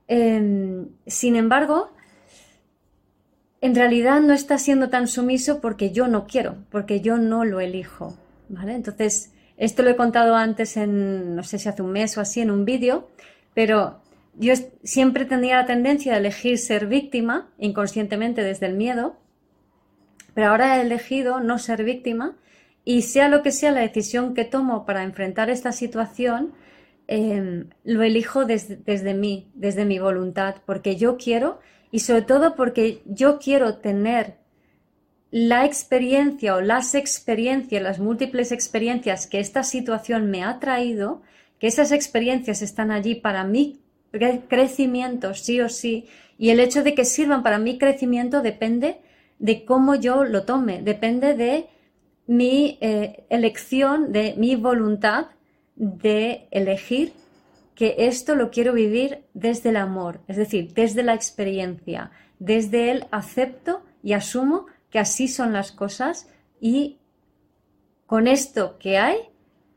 Em, 0.08 0.88
sin 1.06 1.36
embargo, 1.36 1.92
en 3.60 3.74
realidad 3.74 4.20
no 4.20 4.32
está 4.32 4.58
siendo 4.58 4.90
tan 4.90 5.06
sumiso 5.06 5.60
porque 5.60 5.92
yo 5.92 6.08
no 6.08 6.26
quiero, 6.26 6.56
porque 6.70 7.00
yo 7.00 7.18
no 7.18 7.44
lo 7.44 7.60
elijo. 7.60 8.18
¿vale? 8.48 8.74
Entonces, 8.74 9.32
esto 9.56 9.82
lo 9.82 9.90
he 9.90 9.96
contado 9.96 10.34
antes 10.34 10.76
en, 10.76 11.36
no 11.36 11.44
sé 11.44 11.58
si 11.58 11.68
hace 11.68 11.82
un 11.82 11.92
mes 11.92 12.18
o 12.18 12.20
así, 12.20 12.40
en 12.40 12.50
un 12.50 12.64
vídeo, 12.64 13.08
pero 13.54 14.01
yo 14.34 14.54
siempre 14.82 15.24
tenía 15.24 15.56
la 15.56 15.66
tendencia 15.66 16.12
de 16.12 16.18
elegir 16.18 16.58
ser 16.58 16.86
víctima 16.86 17.50
inconscientemente 17.58 18.42
desde 18.42 18.66
el 18.66 18.74
miedo, 18.74 19.16
pero 20.34 20.48
ahora 20.48 20.78
he 20.78 20.82
elegido 20.82 21.40
no 21.40 21.58
ser 21.58 21.84
víctima 21.84 22.36
y 22.84 23.02
sea 23.02 23.28
lo 23.28 23.42
que 23.42 23.52
sea 23.52 23.70
la 23.70 23.80
decisión 23.80 24.34
que 24.34 24.44
tomo 24.44 24.86
para 24.86 25.04
enfrentar 25.04 25.50
esta 25.50 25.72
situación, 25.72 26.52
em, 27.06 27.68
lo 27.84 28.02
elijo 28.02 28.44
desde 28.44 29.14
mí, 29.14 29.50
desde 29.54 29.84
mi 29.84 29.98
voluntad, 29.98 30.56
porque 30.64 30.96
yo 30.96 31.16
quiero 31.16 31.60
y 31.90 32.00
sobre 32.00 32.22
todo 32.22 32.56
porque 32.56 33.02
yo 33.04 33.38
quiero 33.38 33.76
tener 33.76 34.38
la 35.30 35.64
experiencia 35.64 36.54
o 36.54 36.60
las 36.60 36.94
experiencias, 36.94 37.82
las 37.82 37.98
múltiples 37.98 38.52
experiencias 38.52 39.26
que 39.26 39.40
esta 39.40 39.62
situación 39.62 40.30
me 40.30 40.42
ha 40.44 40.58
traído, 40.58 41.22
que 41.58 41.66
esas 41.66 41.92
experiencias 41.92 42.62
están 42.62 42.90
allí 42.90 43.14
para 43.14 43.44
mi 43.44 43.82
crecimiento, 44.48 45.34
sí 45.34 45.60
o 45.60 45.68
sí, 45.68 46.06
y 46.38 46.50
el 46.50 46.60
hecho 46.60 46.82
de 46.82 46.94
que 46.94 47.04
sirvan 47.04 47.42
para 47.42 47.58
mi 47.58 47.78
crecimiento 47.78 48.42
depende 48.42 49.00
de 49.38 49.64
cómo 49.64 49.94
yo 49.94 50.24
lo 50.24 50.44
tome, 50.44 50.82
depende 50.82 51.34
de 51.34 51.68
mi 52.26 52.78
eh, 52.80 53.24
elección, 53.28 54.12
de 54.12 54.34
mi 54.36 54.56
voluntad 54.56 55.26
de 55.76 56.46
elegir 56.50 57.12
que 57.74 57.94
esto 57.98 58.34
lo 58.34 58.50
quiero 58.50 58.72
vivir 58.72 59.24
desde 59.34 59.70
el 59.70 59.76
amor, 59.76 60.20
es 60.28 60.36
decir, 60.36 60.72
desde 60.74 61.02
la 61.02 61.14
experiencia, 61.14 62.10
desde 62.38 62.90
el 62.90 63.06
acepto 63.10 63.82
y 64.02 64.12
asumo 64.12 64.66
que 64.90 64.98
así 64.98 65.26
son 65.26 65.52
las 65.52 65.72
cosas 65.72 66.28
y 66.60 66.98
con 68.06 68.28
esto 68.28 68.78
que 68.78 68.98
hay, 68.98 69.16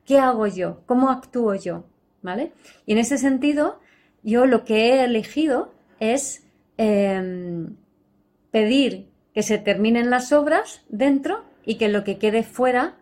¿qué 0.03 0.19
hago 0.19 0.45
yo? 0.45 0.81
¿Cómo 0.85 1.09
actúo 1.09 1.55
yo? 1.55 1.85
¿Vale? 2.21 2.51
Y 2.85 2.93
en 2.93 2.97
ese 2.97 3.17
sentido, 3.17 3.79
yo 4.25 4.45
lo 4.45 4.65
que 4.65 4.89
he 4.89 5.03
elegido 5.05 5.71
es 5.99 6.43
em, 6.77 7.77
pedir 8.51 9.07
que 9.33 9.43
se 9.43 9.57
terminen 9.59 10.09
las 10.09 10.33
obras 10.33 10.81
dentro 10.89 11.45
y 11.65 11.75
que 11.75 11.87
lo 11.87 12.03
que 12.03 12.17
quede 12.17 12.43
fuera 12.43 12.95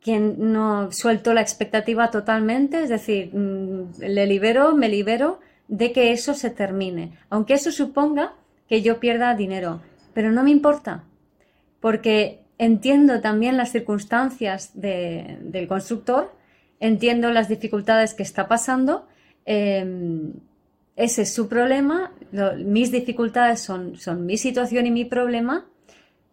que 0.00 0.18
no 0.18 0.90
suelto 0.92 1.32
la 1.32 1.40
expectativa 1.40 2.10
totalmente, 2.10 2.82
es 2.82 2.88
decir, 2.88 3.30
mm, 3.32 4.00
le 4.00 4.26
libero, 4.26 4.74
me 4.74 4.88
libero 4.88 5.40
de 5.68 5.92
que 5.92 6.12
eso 6.12 6.34
se 6.34 6.50
termine, 6.50 7.12
aunque 7.30 7.54
eso 7.54 7.70
suponga 7.70 8.34
que 8.68 8.82
yo 8.82 9.00
pierda 9.00 9.34
dinero, 9.34 9.80
pero 10.12 10.32
no 10.32 10.42
me 10.42 10.50
importa, 10.50 11.04
porque 11.80 12.40
entiendo 12.58 13.20
también 13.20 13.56
las 13.56 13.70
circunstancias 13.72 14.70
del 14.74 15.68
constructor, 15.68 16.32
entiendo 16.80 17.30
las 17.30 17.48
dificultades 17.48 18.14
que 18.14 18.22
está 18.22 18.48
pasando, 18.48 19.06
em, 19.48 20.34
ese 20.94 21.22
es 21.22 21.32
su 21.32 21.48
problema, 21.48 22.12
mis 22.58 22.90
dificultades 22.92 23.60
son, 23.60 23.96
son, 23.96 24.26
mi 24.26 24.36
situación 24.36 24.86
y 24.86 24.90
mi 24.90 25.06
problema, 25.06 25.64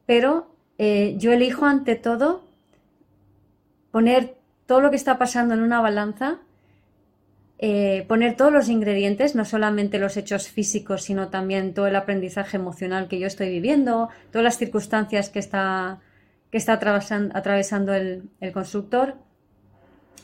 pero 0.06 0.52
eh, 0.78 1.16
yo 1.18 1.32
elijo 1.32 1.66
ante 1.66 1.96
todo 1.96 2.44
poner 3.92 4.36
todo 4.66 4.82
lo 4.82 4.90
que 4.90 4.98
está 4.98 5.18
pasando 5.18 5.54
en 5.54 5.62
una 5.62 5.80
balanza, 5.80 6.40
eh, 7.58 8.04
poner 8.10 8.36
todos 8.36 8.52
los 8.52 8.68
ingredientes, 8.68 9.34
no 9.34 9.46
solamente 9.46 9.98
los 9.98 10.18
hechos 10.18 10.50
físicos, 10.50 11.04
sino 11.04 11.30
también 11.30 11.74
todo 11.74 11.88
el 11.88 11.96
aprendizaje 11.96 12.58
emocional 12.58 13.08
que 13.08 13.20
yo 13.20 13.28
estoy 13.28 13.50
viviendo, 13.50 14.10
todas 14.32 14.44
las 14.44 14.58
circunstancias 14.58 15.30
que 15.30 15.40
está, 15.40 16.02
que 16.52 16.58
está 16.58 16.74
atravesando, 16.74 17.94
el, 17.94 18.24
el 18.42 18.52
constructor, 18.52 19.16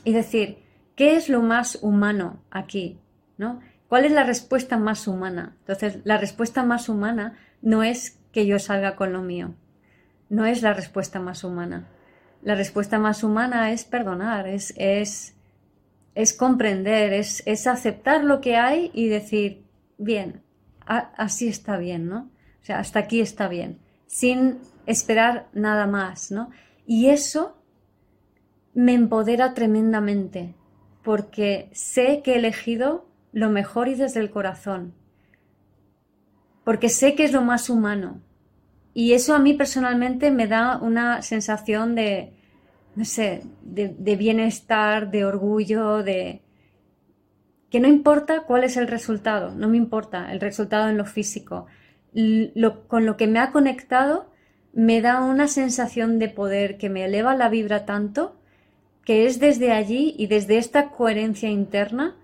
y 0.04 0.12
decir, 0.12 0.58
¿qué 1.02 1.16
es 1.16 1.30
lo 1.30 1.42
más 1.42 1.80
humano 1.82 2.44
aquí? 2.52 3.00
¿no? 3.38 3.60
¿Cuál 3.90 4.06
es 4.06 4.12
la 4.12 4.24
respuesta 4.24 4.78
más 4.78 5.08
humana? 5.08 5.56
Entonces, 5.62 5.98
la 6.04 6.18
respuesta 6.18 6.64
más 6.64 6.90
humana 6.90 7.38
no 7.62 7.82
es 7.84 8.20
que 8.32 8.46
yo 8.46 8.60
salga 8.60 8.96
con 8.96 9.12
lo 9.12 9.22
mío, 9.22 9.56
no 10.30 10.46
es 10.46 10.62
la 10.62 10.74
respuesta 10.74 11.20
más 11.20 11.44
humana 11.44 11.88
la 12.44 12.56
respuesta 12.56 13.00
más 13.00 13.24
humana 13.24 13.72
es 13.72 13.84
perdonar, 13.84 14.48
es, 14.48 14.74
es, 14.78 15.36
es 16.16 16.34
comprender, 16.34 17.14
es, 17.14 17.44
es, 17.46 17.68
aceptar 17.68 18.24
lo 18.24 18.42
que 18.42 18.56
hay 18.56 18.92
y 18.94 19.08
decir, 19.08 19.64
bien, 19.98 20.42
así 20.86 21.48
está 21.48 21.78
bien, 21.78 22.08
¿no? 22.08 22.30
O 22.62 22.66
sea, 22.66 22.80
hasta 22.80 23.00
aquí 23.00 23.22
está 23.22 23.48
bien, 23.48 23.80
sin 24.08 24.60
esperar 24.86 25.48
nada 25.54 25.88
más, 25.88 26.32
¿no? 26.32 26.50
Y 26.86 27.10
eso 27.10 27.58
me 28.74 28.94
empodera 28.94 29.54
tremendamente, 29.54 30.56
porque 31.04 31.70
sé 31.74 32.22
que 32.24 32.34
he 32.34 32.38
elegido 32.38 33.08
lo 33.32 33.50
mejor 33.50 33.88
y 33.88 33.96
desde 33.96 34.20
el 34.20 34.30
corazón, 34.30 34.94
porque 36.64 36.90
sé 36.90 37.16
que 37.16 37.24
es 37.24 37.32
lo 37.32 37.42
más 37.42 37.70
humano, 37.70 38.22
y 38.94 39.14
eso 39.14 39.34
a 39.34 39.40
mí 39.40 39.54
personalmente 39.54 40.32
me 40.32 40.48
da 40.48 40.78
una 40.78 41.22
sensación 41.22 41.96
de, 41.96 42.34
no 42.96 43.06
sé, 43.06 43.44
de, 43.62 44.16
bienestar, 44.16 45.12
de 45.12 45.24
orgullo, 45.24 46.04
de... 46.04 46.42
que 47.70 47.80
no 47.80 47.88
importa 47.88 48.42
cuál 48.42 48.66
es 48.66 48.76
el 48.76 48.88
resultado, 48.88 49.56
no 49.56 49.70
me 49.70 49.78
importa 49.78 50.32
el 50.32 50.42
resultado 50.42 50.90
en 50.90 50.98
lo 50.98 51.06
físico. 51.06 51.68
con 52.88 53.06
lo 53.06 53.16
que 53.16 53.28
me 53.28 53.40
ha 53.40 53.52
conectado 53.52 54.30
me 54.74 55.02
da 55.02 55.22
una 55.22 55.48
sensación 55.48 56.20
de 56.20 56.30
poder 56.30 56.78
que 56.78 56.90
me 56.90 57.06
eleva 57.06 57.36
la 57.36 57.50
vibra 57.50 57.86
tanto 57.86 58.41
que 59.06 59.26
es 59.26 59.40
desde 59.40 59.72
allí 59.72 60.16
y 60.18 60.28
desde 60.28 60.58
esta 60.58 60.90
coherencia 60.90 61.50
interna 61.50 62.16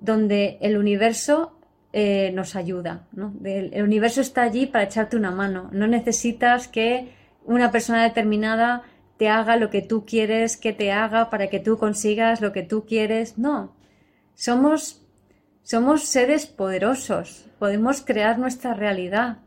donde 0.00 0.58
el 0.60 0.76
universo 0.76 1.56
eh, 1.92 2.30
nos 2.34 2.54
ayuda. 2.56 3.06
El, 3.44 3.82
universo 3.82 4.20
está 4.20 4.42
allí 4.42 4.66
para 4.66 4.84
echarte 4.84 5.16
una 5.16 5.30
mano. 5.30 5.70
No 5.72 5.86
necesitas 5.86 6.68
que 6.68 7.12
una 7.44 7.70
persona 7.72 8.04
determinada 8.04 8.84
te 9.16 9.28
haga 9.28 9.56
lo 9.56 9.70
que 9.70 9.82
tú 9.82 10.06
quieres 10.06 10.56
que 10.56 10.72
te 10.72 10.92
haga 10.92 11.30
para 11.30 11.48
que 11.48 11.60
tú 11.60 11.78
consigas 11.78 12.40
lo 12.40 12.52
que 12.52 12.62
tú 12.62 12.84
quieres. 12.86 13.38
No. 13.38 13.74
Somos, 14.34 15.02
somos 15.62 16.04
seres 16.04 16.46
poderosos. 16.46 17.46
Podemos 17.58 18.02
crear 18.02 18.38
nuestra 18.38 18.72
realidad. 18.72 19.38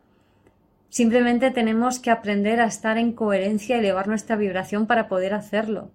Simplemente 0.90 1.50
tenemos 1.50 1.98
que 2.00 2.12
aprender 2.12 2.60
a 2.60 2.66
estar 2.66 2.98
en 2.98 3.14
coherencia 3.14 3.78
y 3.78 3.80
elevar 3.80 4.08
nuestra 4.08 4.36
vibración 4.36 4.86
para 4.86 5.08
poder 5.08 5.34
hacerlo. 5.34 5.92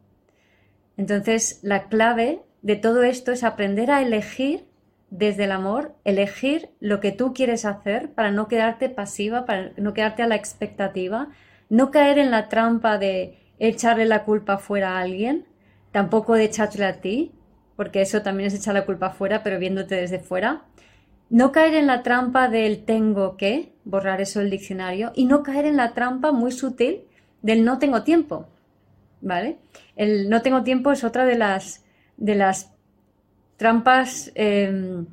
Entonces, 0.99 1.61
la 1.63 1.85
clave 1.85 2.43
de 2.61 2.77
todo 2.77 3.05
esto 3.05 3.33
es 3.33 3.45
aprender 3.45 3.91
a 3.91 4.03
elegir 4.03 4.67
desde 5.11 5.45
el 5.45 5.53
amor, 5.53 5.95
elegir 6.05 6.71
lo 6.81 7.01
que 7.01 7.13
tú 7.13 7.33
quieres 7.33 7.65
hacer 7.65 8.11
para 8.11 8.33
no 8.33 8.49
quedarte 8.49 8.91
pasiva, 8.91 9.47
para 9.47 9.71
no 9.77 9.95
quedarte 9.95 10.23
a 10.23 10.27
la 10.27 10.35
expectativa, 10.35 11.29
no 11.71 11.91
caer 11.91 12.19
en 12.19 12.31
la 12.31 12.49
trampa 12.49 12.99
de 12.99 13.39
echarle 13.61 14.05
la 14.07 14.25
culpa 14.25 14.59
fuera 14.59 14.97
a 14.97 15.01
alguien, 15.01 15.47
tampoco 15.93 16.35
de 16.35 16.45
echártela 16.45 16.89
a 16.89 16.93
ti, 16.95 17.33
porque 17.77 18.03
eso 18.03 18.23
también 18.23 18.49
es 18.49 18.55
echar 18.55 18.75
la 18.75 18.85
culpa 18.85 19.11
fuera, 19.11 19.45
pero 19.45 19.61
viéndote 19.61 19.95
desde 19.95 20.19
fuera. 20.19 20.65
No 21.31 21.53
caer 21.53 21.75
en 21.75 21.87
la 21.87 22.03
trampa 22.03 22.49
del 22.49 22.85
tengo 22.85 23.37
que, 23.37 23.73
borrar 23.85 24.21
eso 24.21 24.41
del 24.41 24.51
diccionario, 24.51 25.13
y 25.15 25.27
no 25.27 25.45
caer 25.45 25.65
en 25.65 25.77
la 25.77 25.95
trampa 25.95 26.33
muy 26.33 26.51
sutil 26.51 27.05
del 27.41 27.65
no 27.65 27.79
tengo 27.79 28.03
tiempo. 28.03 28.49
¿Vale? 29.20 29.59
El 29.96 30.31
no 30.31 30.42
tengo 30.42 30.62
tiempo 30.62 30.92
es 30.92 31.04
otra 31.04 31.24
de 31.24 31.37
las, 31.37 31.85
de 32.16 32.35
las 32.35 32.72
trampas, 33.57 34.31
em, 34.35 35.07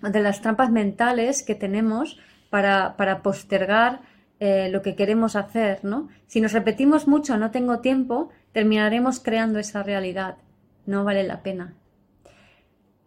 de 0.00 0.20
las 0.20 0.40
trampas 0.40 0.70
mentales 0.70 1.42
que 1.42 1.54
tenemos 1.54 2.18
para, 2.50 3.22
postergar 3.22 4.00
eh, 4.40 4.68
lo 4.70 4.82
que 4.82 4.96
queremos 4.96 5.36
hacer, 5.36 5.84
¿no? 5.84 6.08
Si 6.26 6.40
nos 6.40 6.52
repetimos 6.52 7.06
mucho, 7.06 7.36
no 7.36 7.50
tengo 7.50 7.78
tiempo, 7.78 8.30
terminaremos 8.52 9.20
creando 9.20 9.58
esa 9.58 9.82
realidad. 9.82 10.36
No 10.84 11.04
vale 11.04 11.22
la 11.22 11.42
pena. 11.42 11.74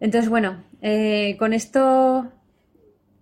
Entonces, 0.00 0.30
bueno, 0.30 0.64
eh, 0.80 1.36
con 1.38 1.52
esto 1.52 2.32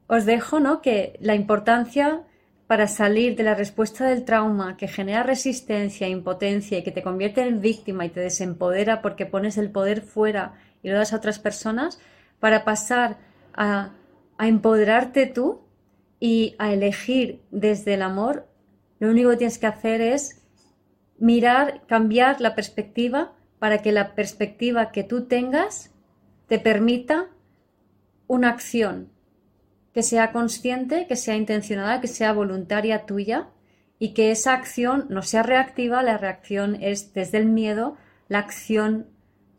os 0.07 0.25
dejo, 0.25 0.61
¿no? 0.61 0.81
Que 0.81 1.19
la 1.21 1.35
importancia 1.35 2.23
para 2.67 2.89
salir 2.89 3.37
de 3.37 3.43
la 3.43 3.55
respuesta 3.55 4.09
del 4.09 4.25
trauma 4.25 4.77
que 4.77 4.89
genera 4.89 5.23
resistencia, 5.23 6.09
impotencia 6.09 6.79
y 6.79 6.83
que 6.83 6.93
te 6.93 7.03
convierte 7.03 7.43
en 7.43 7.61
víctima 7.61 8.07
y 8.07 8.09
te 8.09 8.21
desempodera 8.21 9.03
porque 9.03 9.27
pones 9.27 9.59
el 9.59 9.71
poder 9.71 10.01
fuera 10.01 10.55
y 10.83 10.89
lo 10.89 10.97
das 10.97 11.13
a 11.13 11.17
otras 11.17 11.39
personas, 11.39 11.99
para 12.41 12.65
pasar 12.65 13.19
a, 13.55 13.93
empoderarte 14.39 15.27
tú 15.27 15.63
y 16.21 16.57
a 16.59 16.73
elegir 16.73 17.41
desde 17.51 17.95
el 17.95 18.03
amor, 18.03 18.49
lo 18.99 19.09
único 19.09 19.31
que 19.31 19.37
tienes 19.37 19.59
que 19.59 19.67
hacer 19.67 20.01
es 20.01 20.43
mirar, 21.19 21.87
cambiar 21.87 22.41
la 22.41 22.55
perspectiva 22.55 23.33
para 23.59 23.79
que 23.79 23.93
la 23.93 24.15
perspectiva 24.15 24.91
que 24.91 25.05
tú 25.05 25.27
tengas 25.27 25.93
te 26.49 26.59
permita 26.59 27.29
una 28.27 28.51
acción 28.51 29.14
que 29.95 30.03
sea 30.03 30.33
consciente, 30.33 31.07
que 31.07 31.17
sea 31.17 31.37
intencionada, 31.37 32.01
que 32.01 32.09
sea 32.09 32.33
voluntaria 32.33 33.07
tuya 33.07 33.49
y 33.99 34.13
que 34.13 34.33
esa 34.33 34.53
acción 34.53 35.07
no 35.09 35.23
sea 35.23 35.43
reactiva, 35.43 36.03
la 36.03 36.19
reacción 36.19 36.77
es 36.83 37.15
desde 37.15 37.39
el 37.39 37.47
miedo, 37.47 37.97
la 38.29 38.41
acción 38.41 39.07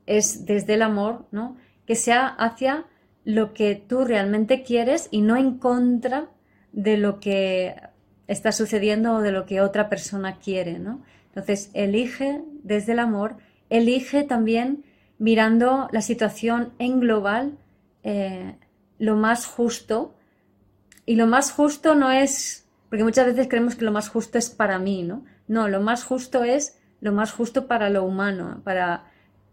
es 0.06 0.46
desde 0.46 0.76
el 0.76 0.82
amor, 0.82 1.26
¿no? 1.32 1.58
Que 1.86 1.96
sea 1.96 2.28
hacia 2.28 2.86
lo 3.24 3.54
que 3.54 3.76
tú 3.76 4.04
realmente 4.04 4.62
quieres 4.62 5.08
y 5.10 5.22
no 5.22 5.38
en 5.38 5.58
contra 5.58 6.30
de 6.74 6.98
lo 6.98 7.20
que 7.20 7.76
está 8.28 8.52
sucediendo 8.52 9.16
o 9.16 9.22
de 9.22 9.32
lo 9.32 9.46
que 9.46 9.62
otra 9.62 9.90
persona 9.90 10.38
quiere, 10.38 10.80
¿no? 10.80 11.02
Entonces, 11.28 11.72
elige 11.74 12.42
desde 12.64 12.94
el 12.94 13.00
amor, 13.00 13.38
elige 13.70 14.24
también 14.24 14.84
mirando 15.18 15.88
la 15.92 16.02
situación 16.02 16.74
en 16.78 17.00
global 17.00 17.58
eh, 18.04 18.56
lo 18.98 19.16
más 19.16 19.46
justo. 19.46 20.15
Y 21.06 21.16
lo 21.16 21.28
más 21.28 21.52
justo 21.52 21.96
no 21.96 22.12
es, 22.12 22.68
porque 22.90 23.04
muchas 23.04 23.28
veces 23.28 23.48
creemos 23.48 23.76
que 23.76 23.86
lo 23.86 23.92
más 23.92 24.10
justo 24.10 24.38
es 24.38 24.50
para 24.50 24.80
mí, 24.80 25.04
¿no? 25.04 25.24
No, 25.48 25.68
lo 25.68 25.82
más 25.82 26.04
justo 26.04 26.44
es 26.44 26.80
lo 27.02 27.12
más 27.12 27.32
justo 27.32 27.68
para 27.68 27.90
lo 27.90 28.04
humano, 28.04 28.62
para 28.64 29.06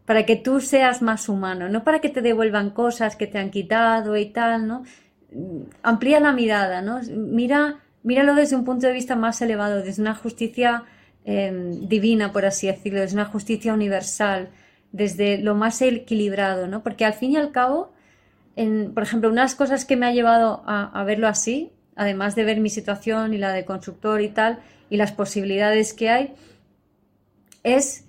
para 0.04 0.26
que 0.26 0.36
tú 0.36 0.60
seas 0.60 1.00
más 1.02 1.28
humano, 1.28 1.68
no 1.68 1.84
para 1.84 2.00
que 2.00 2.08
te 2.08 2.22
devuelvan 2.22 2.70
cosas 2.70 3.16
que 3.16 3.26
te 3.26 3.38
han 3.38 3.50
quitado 3.50 4.16
y 4.16 4.26
tal, 4.26 4.66
¿no? 4.66 4.84
Amplía 5.82 6.20
la 6.20 6.32
mirada, 6.32 6.82
¿no? 6.82 7.00
Mira, 7.08 7.80
míralo 8.02 8.34
desde 8.34 8.56
un 8.56 8.64
punto 8.64 8.86
de 8.86 8.92
vista 8.92 9.16
más 9.16 9.40
elevado, 9.42 9.82
desde 9.82 10.02
una 10.02 10.14
justicia 10.14 10.84
em, 11.24 11.88
divina, 11.88 12.32
por 12.32 12.44
así 12.44 12.66
decirlo, 12.66 13.00
desde 13.00 13.14
una 13.14 13.26
justicia 13.26 13.72
universal. 13.72 14.50
desde 14.92 15.38
lo 15.38 15.54
más 15.54 15.80
equilibrado, 15.80 16.66
¿no? 16.68 16.82
Porque 16.82 17.06
al 17.06 17.14
fin 17.14 17.32
y 17.32 17.36
al 17.38 17.50
cabo, 17.50 17.92
en, 18.56 18.92
por 18.94 19.02
ejemplo, 19.02 19.30
una 19.30 19.42
de 19.42 19.46
las 19.46 19.54
cosas 19.54 19.84
que 19.84 19.96
me 19.96 20.06
ha 20.06 20.12
llevado 20.12 20.62
a, 20.66 21.02
verlo 21.04 21.28
así, 21.28 21.72
además 21.96 22.34
de 22.34 22.44
ver 22.44 22.60
mi 22.60 22.70
situación 22.70 23.34
y 23.34 23.38
la 23.38 23.52
de 23.52 23.64
constructor 23.64 24.20
y 24.20 24.28
tal, 24.28 24.60
y 24.90 24.96
las 24.96 25.12
posibilidades 25.12 25.94
que 25.94 26.10
hay, 26.10 26.34
es 27.62 28.04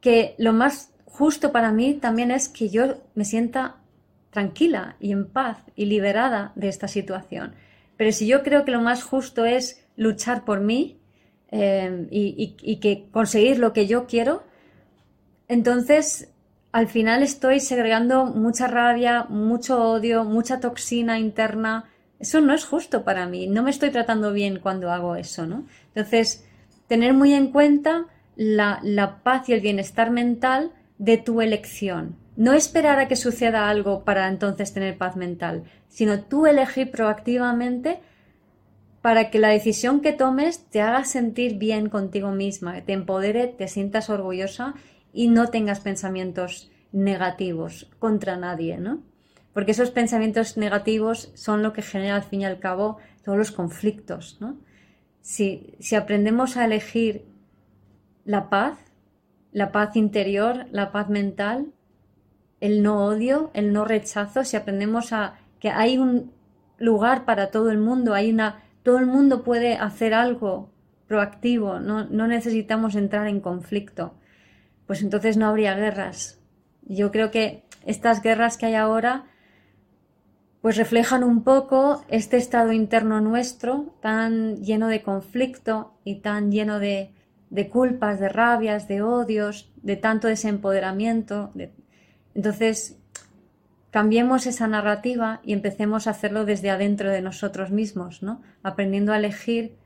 que 0.00 0.34
lo 0.38 0.52
más 0.52 0.92
justo 1.04 1.50
para 1.50 1.72
mí 1.72 1.94
también 1.94 2.30
es 2.30 2.48
que 2.48 2.68
yo 2.68 3.02
me 3.14 3.24
sienta 3.24 3.76
tranquila 4.30 4.96
y 5.00 5.12
en 5.12 5.26
paz 5.26 5.58
y 5.74 5.86
liberada 5.86 6.52
de 6.54 6.68
esta 6.68 6.86
situación. 6.86 7.54
Pero 7.96 8.12
si 8.12 8.26
yo 8.26 8.42
creo 8.42 8.64
que 8.64 8.70
lo 8.70 8.80
más 8.80 9.02
justo 9.02 9.44
es 9.44 9.84
luchar 9.96 10.44
por 10.44 10.60
mí 10.60 11.00
eh, 11.50 12.06
y, 12.10 12.76
que 12.76 13.08
conseguir 13.10 13.58
lo 13.58 13.72
que 13.72 13.86
yo 13.86 14.06
quiero, 14.06 14.44
entonces 15.48 16.30
al 16.72 16.86
final 16.86 17.22
estoy 17.22 17.60
segregando 17.60 18.26
mucha 18.26 18.66
rabia, 18.66 19.24
mucho 19.28 19.82
odio, 19.82 20.24
mucha 20.24 20.60
toxina 20.60 21.18
interna. 21.18 21.90
Eso 22.18 22.40
no 22.40 22.52
es 22.52 22.64
justo 22.64 23.04
para 23.04 23.26
mí. 23.26 23.46
No 23.46 23.62
me 23.62 23.70
estoy 23.70 23.90
tratando 23.90 24.32
bien 24.32 24.58
cuando 24.60 24.90
hago 24.90 25.16
eso, 25.16 25.46
¿no? 25.46 25.66
Entonces, 25.94 26.46
tener 26.86 27.14
muy 27.14 27.32
en 27.32 27.52
cuenta 27.52 28.06
la, 28.36 28.80
la 28.82 29.22
paz 29.22 29.48
y 29.48 29.54
el 29.54 29.60
bienestar 29.60 30.10
mental 30.10 30.72
de 30.98 31.16
tu 31.16 31.40
elección. 31.40 32.16
No 32.36 32.52
esperar 32.52 32.98
a 32.98 33.08
que 33.08 33.16
suceda 33.16 33.68
algo 33.68 34.04
para 34.04 34.28
entonces 34.28 34.72
tener 34.72 34.98
paz 34.98 35.16
mental, 35.16 35.64
sino 35.88 36.20
tú 36.20 36.46
elegir 36.46 36.90
proactivamente 36.90 38.00
para 39.00 39.30
que 39.30 39.38
la 39.38 39.48
decisión 39.48 40.00
que 40.00 40.12
tomes 40.12 40.66
te 40.70 40.80
haga 40.80 41.04
sentir 41.04 41.56
bien 41.56 41.88
contigo 41.88 42.30
misma, 42.32 42.80
te 42.82 42.92
empodere, 42.92 43.46
te 43.46 43.68
sientas 43.68 44.10
orgullosa 44.10 44.74
y 45.12 45.28
no 45.28 45.48
tengas 45.48 45.80
pensamientos 45.80 46.70
negativos 46.92 47.90
contra 47.98 48.36
nadie, 48.36 48.78
¿no? 48.78 49.02
Porque 49.52 49.72
esos 49.72 49.90
pensamientos 49.90 50.56
negativos 50.56 51.30
son 51.34 51.62
lo 51.62 51.72
que 51.72 51.82
genera 51.82 52.16
al 52.16 52.22
fin 52.22 52.42
y 52.42 52.44
al 52.44 52.60
cabo 52.60 52.98
todos 53.24 53.38
los 53.38 53.50
conflictos, 53.50 54.38
¿no? 54.40 54.56
Si, 55.20 55.74
si 55.80 55.96
aprendemos 55.96 56.56
a 56.56 56.64
elegir 56.64 57.26
la 58.24 58.48
paz, 58.48 58.78
la 59.52 59.72
paz 59.72 59.96
interior, 59.96 60.66
la 60.70 60.92
paz 60.92 61.08
mental, 61.08 61.72
el 62.60 62.82
no 62.82 63.04
odio, 63.06 63.50
el 63.54 63.72
no 63.72 63.84
rechazo, 63.84 64.44
si 64.44 64.56
aprendemos 64.56 65.12
a 65.12 65.38
que 65.60 65.70
hay 65.70 65.98
un 65.98 66.32
lugar 66.78 67.24
para 67.24 67.50
todo 67.50 67.70
el 67.70 67.78
mundo, 67.78 68.14
hay 68.14 68.30
una, 68.30 68.62
todo 68.82 68.98
el 68.98 69.06
mundo 69.06 69.42
puede 69.42 69.74
hacer 69.74 70.14
algo 70.14 70.70
proactivo, 71.06 71.80
no, 71.80 72.04
no 72.04 72.26
necesitamos 72.26 72.94
entrar 72.94 73.26
en 73.26 73.40
conflicto, 73.40 74.14
pues 74.88 75.02
entonces 75.02 75.36
no 75.36 75.46
habría 75.46 75.74
guerras. 75.74 76.40
Yo 76.82 77.12
creo 77.12 77.30
que 77.30 77.62
estas 77.84 78.22
guerras 78.22 78.56
que 78.56 78.66
hay 78.66 78.74
ahora 78.74 79.26
pues 80.62 80.76
reflejan 80.76 81.22
un 81.22 81.44
poco 81.44 82.04
este 82.08 82.38
estado 82.38 82.72
interno 82.72 83.20
nuestro 83.20 83.94
tan 84.00 84.56
lleno 84.56 84.88
de 84.88 85.02
conflicto 85.02 85.92
y 86.04 86.16
tan 86.16 86.50
lleno 86.50 86.80
de, 86.80 87.12
de 87.50 87.68
culpas, 87.68 88.18
de 88.18 88.30
rabias, 88.30 88.88
de 88.88 89.02
odios, 89.02 89.70
de 89.82 89.96
tanto 89.96 90.26
desempoderamiento. 90.26 91.52
Entonces, 92.34 92.98
cambiemos 93.90 94.46
esa 94.46 94.68
narrativa 94.68 95.40
y 95.44 95.52
empecemos 95.52 96.06
a 96.06 96.10
hacerlo 96.10 96.46
desde 96.46 96.70
adentro 96.70 97.10
de 97.10 97.20
nosotros 97.20 97.70
mismos, 97.70 98.22
¿no? 98.22 98.40
Aprendiendo 98.62 99.12
a 99.12 99.18
elegir 99.18 99.76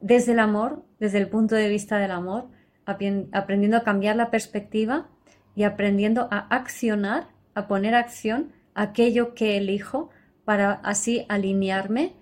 desde 0.00 0.32
el 0.32 0.38
amor, 0.38 0.84
desde 1.00 1.18
el 1.18 1.28
punto 1.28 1.54
de 1.54 1.70
vista 1.70 1.98
del 1.98 2.10
amor, 2.10 2.54
aprendiendo 2.86 3.76
a 3.76 3.84
cambiar 3.84 4.16
la 4.16 4.30
perspectiva 4.30 5.08
y 5.54 5.64
aprendiendo 5.64 6.28
a 6.30 6.38
accionar, 6.54 7.28
a 7.54 7.66
poner 7.66 7.94
acción 7.94 8.52
aquello 8.74 9.34
que 9.34 9.56
elijo 9.56 10.10
para 10.44 10.72
así 10.72 11.26
alinearme 11.28 12.14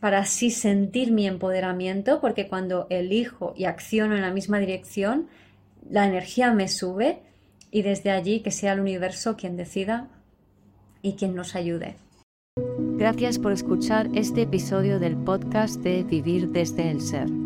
para 0.00 0.18
así 0.18 0.50
sentir 0.50 1.12
mi 1.12 1.26
empoderamiento, 1.26 2.20
porque 2.20 2.48
cuando 2.48 2.86
elijo 2.90 3.54
y 3.56 3.64
acciono 3.64 4.14
en 4.14 4.22
la 4.22 4.30
misma 4.30 4.58
dirección, 4.58 5.28
la 5.88 6.06
energía 6.06 6.52
me 6.52 6.68
sube 6.68 7.22
y 7.70 7.82
desde 7.82 8.10
allí 8.10 8.40
que 8.40 8.50
sea 8.50 8.74
el 8.74 8.80
universo 8.80 9.36
quien 9.36 9.56
decida 9.56 10.08
y 11.02 11.14
quien 11.14 11.34
nos 11.34 11.54
ayude. 11.54 11.96
Gracias 12.96 13.38
por 13.38 13.52
escuchar 13.52 14.08
este 14.14 14.42
episodio 14.42 14.98
del 14.98 15.16
podcast 15.16 15.80
de 15.80 16.02
Vivir 16.02 16.48
desde 16.48 16.90
el 16.90 17.00
Ser. 17.00 17.45